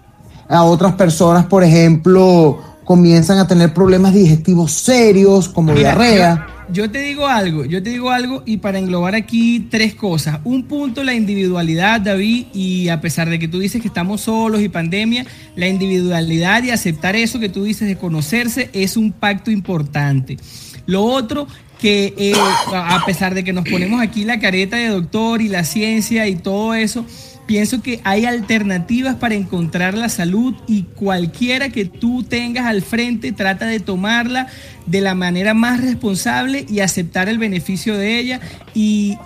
[0.48, 6.46] A otras personas, por ejemplo, comienzan a tener problemas digestivos serios como diarrea.
[6.70, 10.40] Yo, te digo algo, yo te digo algo y para englobar aquí tres cosas.
[10.44, 14.62] Un punto, la individualidad, David, y a pesar de que tú dices que estamos solos
[14.62, 15.26] y pandemia,
[15.56, 20.38] la individualidad y aceptar eso que tú dices de conocerse es un pacto importante.
[20.86, 21.46] Lo otro,
[21.78, 22.32] que eh,
[22.72, 26.36] a pesar de que nos ponemos aquí la careta de doctor y la ciencia y
[26.36, 27.04] todo eso,
[27.46, 33.32] Pienso que hay alternativas para encontrar la salud y cualquiera que tú tengas al frente
[33.32, 34.46] trata de tomarla
[34.86, 38.40] de la manera más responsable y aceptar el beneficio de ella
[38.72, 39.18] y,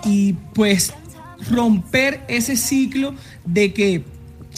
[0.53, 0.93] pues
[1.49, 3.15] romper ese ciclo
[3.45, 4.03] de que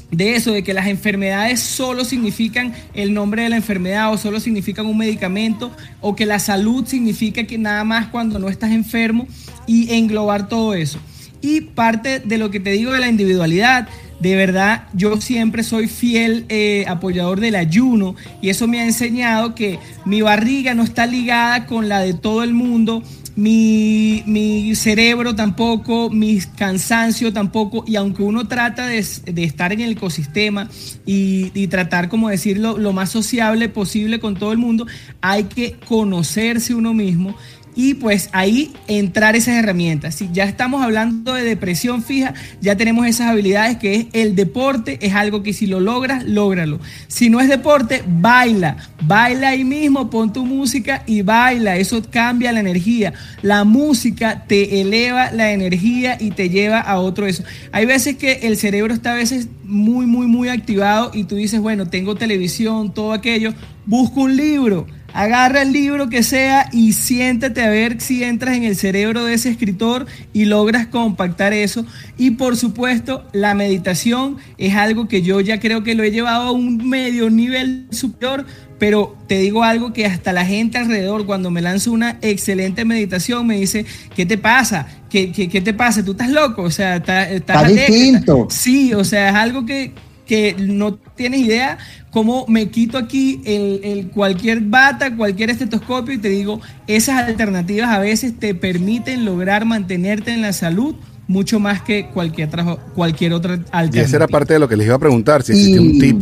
[0.09, 4.39] de eso, de que las enfermedades solo significan el nombre de la enfermedad o solo
[4.39, 9.27] significan un medicamento o que la salud significa que nada más cuando no estás enfermo
[9.67, 10.99] y englobar todo eso.
[11.41, 13.87] Y parte de lo que te digo de la individualidad,
[14.21, 19.55] de verdad yo siempre soy fiel eh, apoyador del ayuno y eso me ha enseñado
[19.55, 23.03] que mi barriga no está ligada con la de todo el mundo.
[23.35, 30.69] Mi, cerebro tampoco, mi cansancio tampoco, y aunque uno trata de, estar en el ecosistema
[31.05, 34.85] y, tratar, como decirlo, lo más sociable posible con todo el mundo,
[35.21, 37.35] hay que conocerse uno mismo
[37.75, 40.15] y pues ahí entrar esas herramientas.
[40.15, 44.99] Si ya estamos hablando de depresión fija, ya tenemos esas habilidades que es el deporte,
[45.01, 46.79] es algo que si lo logras, lógralo.
[47.07, 52.51] Si no es deporte, baila, baila ahí mismo, pon tu música y baila, eso cambia
[52.51, 53.13] la energía.
[53.41, 57.43] La música te eleva la energía y te lleva a otro eso.
[57.71, 61.59] Hay veces que el cerebro está a veces muy, muy, muy activado y tú dices,
[61.61, 63.53] bueno, tengo televisión, todo aquello,
[63.85, 68.63] busco un libro Agarra el libro que sea y siéntate a ver si entras en
[68.63, 71.85] el cerebro de ese escritor y logras compactar eso.
[72.17, 76.49] Y por supuesto, la meditación es algo que yo ya creo que lo he llevado
[76.49, 78.45] a un medio nivel superior,
[78.79, 83.45] pero te digo algo que hasta la gente alrededor, cuando me lanzo una excelente meditación,
[83.45, 83.85] me dice,
[84.15, 84.87] ¿qué te pasa?
[85.09, 86.03] ¿Qué, qué, te pasa?
[86.03, 86.63] ¿Tú estás loco?
[86.63, 88.47] O sea, estás, estás distinto.
[88.49, 89.93] Sí, o sea, es algo que,
[90.31, 91.77] que no tienes idea
[92.09, 97.99] cómo me quito aquí el, cualquier bata, cualquier estetoscopio y te digo, esas alternativas a
[97.99, 100.95] veces te permiten lograr mantenerte en la salud
[101.27, 102.47] mucho más que cualquier,
[102.95, 104.03] cualquier otra alternativa.
[104.03, 106.21] Y esa era parte de lo que les iba a preguntar, si existe un tip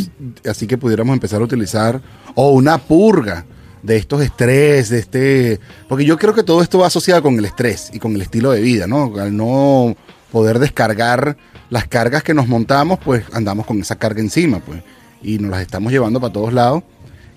[0.50, 2.02] así que pudiéramos empezar a utilizar,
[2.34, 3.46] o una purga
[3.84, 5.60] de estos estrés, de este...
[5.88, 8.50] Porque yo creo que todo esto va asociado con el estrés y con el estilo
[8.50, 9.14] de vida, ¿no?
[9.20, 9.96] Al no
[10.32, 11.38] poder descargar
[11.70, 14.82] las cargas que nos montamos, pues andamos con esa carga encima, pues,
[15.22, 16.84] y nos las estamos llevando para todos lados.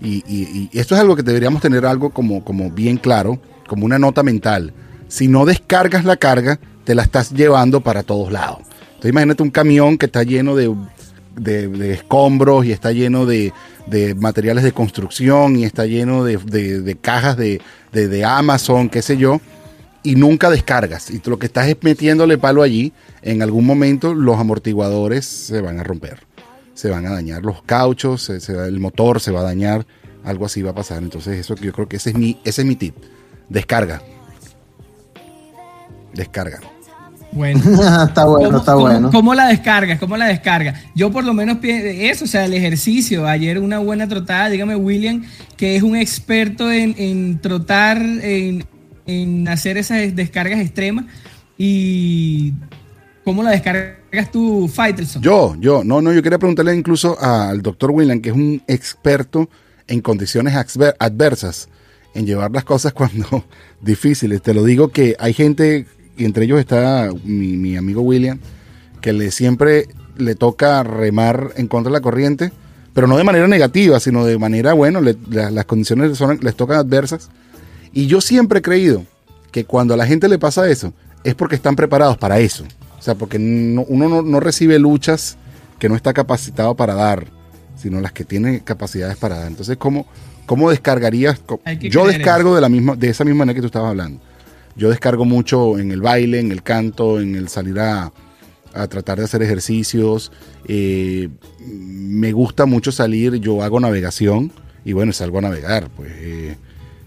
[0.05, 4.24] Y, esto es algo que deberíamos tener algo como, como bien claro, como una nota
[4.24, 4.72] mental.
[5.07, 8.61] Si no descargas la carga, te la estás llevando para todos lados.
[8.87, 10.74] Entonces imagínate un camión que está lleno de,
[11.93, 13.53] escombros y está lleno de,
[14.16, 17.61] materiales de construcción y está lleno de, cajas de,
[17.93, 19.41] de Amazon, qué sé yo
[20.03, 21.11] y nunca descargas.
[21.11, 22.92] Y lo que estás es metiéndole palo allí,
[23.22, 26.26] en algún momento los amortiguadores se van a romper,
[26.74, 29.86] se van a dañar los cauchos, el motor se va a dañar,
[30.24, 31.03] algo así va a pasar.
[31.03, 32.96] Entonces eso yo creo que ese es mi, ese es mi tip.
[33.48, 34.03] Descarga.
[36.14, 36.61] Descarga.
[37.32, 37.61] Bueno,
[38.05, 39.11] está bueno, está bueno.
[39.11, 39.98] ¿Cómo la descargas?
[39.98, 40.74] ¿Cómo la descarga?
[40.94, 43.26] Yo por lo menos eso, o sea, el ejercicio.
[43.26, 45.24] Ayer una buena trotada, dígame William,
[45.57, 48.64] que es un experto en, en trotar, en,
[49.07, 51.07] en hacer esas descargas extremas
[51.59, 52.53] y
[53.24, 55.22] cómo la descargas tú, Faitelson.
[55.22, 59.48] Yo, yo, no, no, yo quería preguntarle incluso al doctor William, que es un experto
[59.88, 60.55] en condiciones
[60.98, 61.68] adversas,
[62.14, 63.44] en llevar las cosas cuando
[63.80, 64.42] difíciles.
[64.42, 65.86] Te lo digo que hay gente,
[66.16, 68.38] y entre ellos está mi, amigo William,
[69.00, 72.53] que le siempre le toca remar en contra de la corriente,
[72.92, 77.30] pero no de manera negativa, sino de manera, bueno, las condiciones son, les tocan adversas
[77.93, 79.05] y yo siempre he creído
[79.51, 80.93] que cuando a la gente le pasa eso,
[81.24, 82.64] es porque están preparados para eso.
[82.99, 85.36] O sea, porque uno no, recibe luchas
[85.78, 87.26] que no está capacitado para dar,
[87.76, 89.49] sino las que tiene capacidades para dar.
[89.49, 90.07] Entonces, ¿cómo,
[90.47, 91.40] ¿Cómo descargarías?
[91.80, 94.20] Yo descargo de la misma, de esa misma manera que tú estabas hablando.
[94.76, 98.12] Yo descargo mucho en el baile, en el canto, en el salir a,
[98.74, 100.32] a tratar de hacer ejercicios.
[100.66, 101.28] Eh,
[101.61, 104.53] me gusta mucho salir, yo hago navegación
[104.84, 105.88] y bueno, salgo a navegar.
[105.97, 106.57] Pues eh,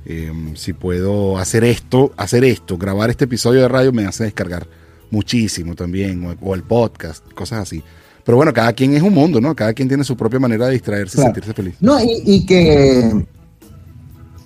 [0.05, 4.67] eh, si puedo hacer esto, hacer esto, grabar este episodio de radio me hace descargar
[5.11, 7.83] muchísimo también, o, o el podcast, cosas así.
[8.23, 9.55] Pero bueno, cada quien es un mundo, ¿no?
[9.55, 11.75] Cada quien tiene su propia manera de distraerse y sentirse feliz.
[11.79, 13.25] No, y, y que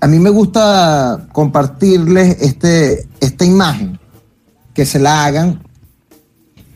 [0.01, 3.99] a mí me gusta compartirles este, esta imagen,
[4.73, 5.61] que se la hagan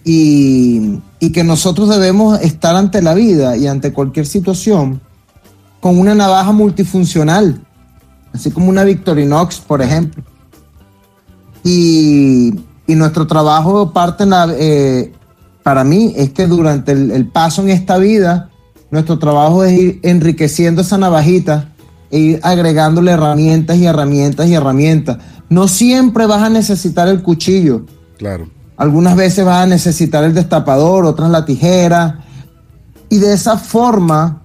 [0.04, 5.02] y, y que nosotros debemos estar ante la vida y ante cualquier situación
[5.80, 7.63] con una navaja multifuncional,
[8.34, 10.24] así como una Victorinox, por ejemplo.
[11.64, 12.54] Y,
[12.88, 15.14] y nuestro trabajo parte en la- eh,
[15.64, 18.50] para mí es que durante el, el paso en esta vida,
[18.92, 21.70] nuestro trabajo es ir enriqueciendo esa navajita
[22.12, 25.18] e ir agregándole herramientas y herramientas y herramientas.
[25.50, 27.86] No siempre vas a necesitar el cuchillo.
[28.18, 28.50] Claro.
[28.76, 32.24] Algunas veces vas a necesitar el destapador, otras la tijera.
[33.10, 34.44] Y de esa forma,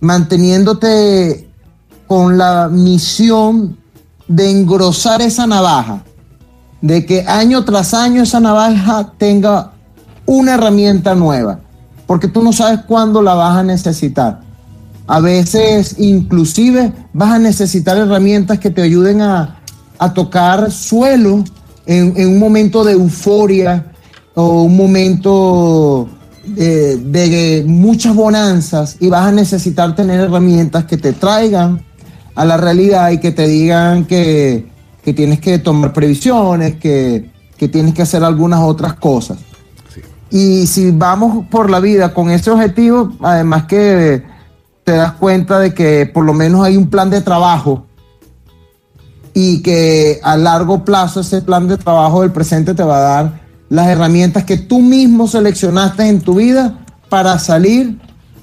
[0.00, 1.48] manteniéndote
[2.12, 3.78] con la misión
[4.28, 6.04] de engrosar esa navaja,
[6.82, 9.72] de que año tras año esa navaja tenga
[10.26, 11.60] una herramienta nueva,
[12.06, 14.40] porque tú no sabes cuándo la vas a necesitar.
[15.06, 19.62] A veces inclusive vas a necesitar herramientas que te ayuden a,
[19.98, 21.42] a tocar suelo
[21.86, 23.86] en, un momento de euforia
[24.34, 26.10] o un momento
[26.44, 31.82] de, de muchas bonanzas y vas a necesitar tener herramientas que te traigan
[32.34, 34.66] a la realidad y que te digan que,
[35.04, 39.38] que tienes que tomar previsiones, que, que tienes que hacer algunas otras cosas.
[39.94, 40.00] Sí.
[40.30, 44.22] Y si vamos por la vida con ese objetivo, además que
[44.84, 47.86] te das cuenta de que por lo menos hay un plan de trabajo
[49.34, 53.42] y que a largo plazo ese plan de trabajo del presente te va a dar
[53.68, 57.98] las herramientas que tú mismo seleccionaste en tu vida para salir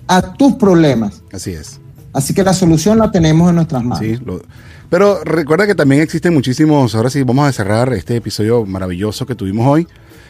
[0.07, 1.21] a tus problemas.
[1.31, 1.79] Así es.
[2.19, 3.99] Así que la solución la tenemos en nuestras manos.
[3.99, 4.41] Sí, lo-
[4.89, 9.35] pero recuerda que también existen muchísimos, ahora sí vamos a cerrar este episodio maravilloso que
[9.35, 9.87] tuvimos hoy.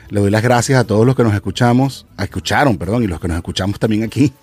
[0.10, 3.20] Le doy las gracias a todos los que nos escuchamos, a escucharon, perdón, y los
[3.20, 4.34] que nos escuchamos también aquí.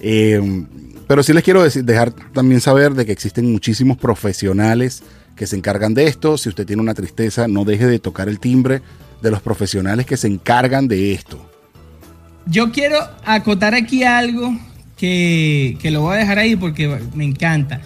[0.00, 0.64] Eh,
[1.06, 5.02] pero sí les quiero decir, dejar también saber de que existen muchísimos profesionales
[5.36, 6.36] que se encargan de esto.
[6.36, 8.82] Si usted tiene una tristeza, no deje de tocar el timbre
[9.22, 11.38] de los profesionales que se encargan de esto.
[12.46, 14.52] Yo quiero acotar aquí algo
[15.02, 16.86] que, lo voy a dejar ahí porque
[17.16, 17.80] me encanta,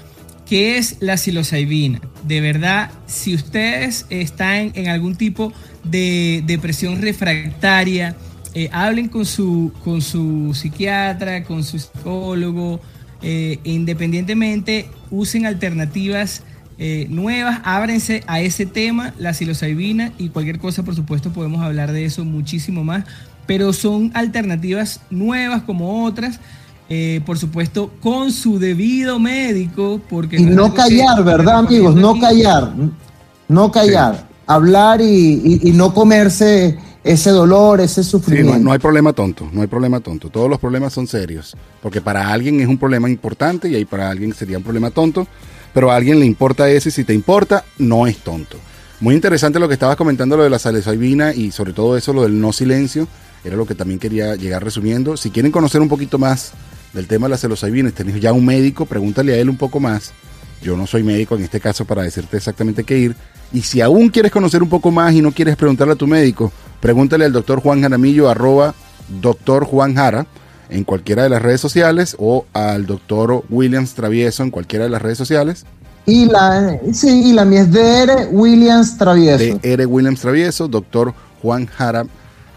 [0.44, 1.98] que es la psilocibina.
[2.24, 5.50] De verdad, si ustedes están en algún tipo
[5.82, 8.16] de depresión refractaria,
[8.52, 12.82] eh, hablen con su, con su psiquiatra, con su psicólogo,
[13.22, 16.42] eh, independientemente, usen alternativas
[16.76, 21.92] eh, nuevas, ábrense a ese tema, la psilocibina y cualquier cosa, por supuesto, podemos hablar
[21.92, 23.04] de eso muchísimo más,
[23.46, 26.40] pero son alternativas nuevas como otras,
[26.88, 31.94] eh, por supuesto, con su debido médico, porque Y no que callar, ¿verdad, amigos?
[31.94, 32.20] No aquí.
[32.20, 32.72] callar.
[33.48, 34.28] No callar.
[34.46, 38.54] Hablar y, y- y no comerse ese dolor, ese Sí, sufrimiento.
[38.58, 40.28] no, no hay problema tonto, no hay problema tonto.
[40.30, 41.56] Todos los problemas son serios.
[41.82, 45.26] Porque para alguien es un problema importante y ahí para alguien sería un problema tonto.
[45.74, 48.56] Pero a alguien le importa ese y si te importa, no es tonto.
[49.00, 52.22] Muy interesante lo que estabas comentando, lo de la psilocibina y sobre todo eso, lo
[52.22, 53.06] del no silencio.
[53.44, 55.16] Era lo que también quería llegar resumiendo.
[55.16, 56.52] Si quieren conocer un poquito más
[56.96, 60.12] del tema de la psilocibina, tenés ya un médico, pregúntale a él un poco más.
[60.62, 63.16] Yo no soy médico en este caso para decirte exactamente qué ir.
[63.52, 66.50] Y si aún quieres conocer un poco más y no quieres preguntarle a tu médico,
[66.80, 68.74] pregúntale al doctor Juan Jaramillo, arroba
[69.20, 70.26] doctor Juan Jara,
[70.70, 75.02] en cualquiera de las redes sociales, o al doctor Williams Travieso en cualquiera de las
[75.02, 75.64] redes sociales,
[76.06, 79.58] Y la, sí, y la mía es DR Williams Travieso.
[79.58, 79.86] de R.
[79.86, 82.06] Williams Travieso, doctor Juan Jara,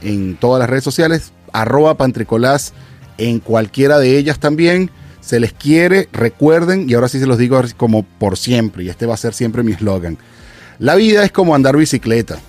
[0.01, 2.73] en todas las redes sociales, arroba Pantricolás,
[3.19, 4.91] en cualquiera de ellas también.
[5.21, 9.05] Se les quiere, recuerden, y ahora sí se los digo como por siempre, y este
[9.05, 10.17] va a ser siempre mi eslogan.
[10.79, 12.39] La vida es como andar bicicleta.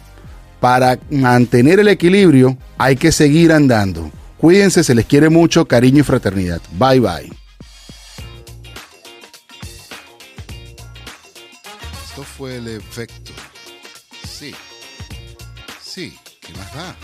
[0.60, 4.10] Para mantener el equilibrio hay que seguir andando.
[4.38, 6.60] Cuídense, se les quiere mucho, cariño y fraternidad.
[6.72, 7.32] Bye bye.
[12.08, 13.32] Esto fue el efecto.
[14.26, 14.54] Sí.
[15.82, 16.94] Sí, ¿qué más da?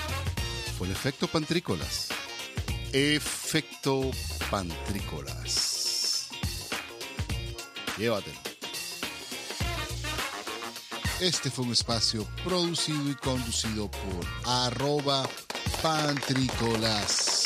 [0.78, 2.08] Fue el efecto pantrícolas.
[2.92, 4.10] Efecto
[4.50, 6.28] pantrícolas.
[7.98, 8.38] Llévatelo.
[11.20, 15.28] Este fue un espacio producido y conducido por arroba
[15.82, 17.45] pantrícolas.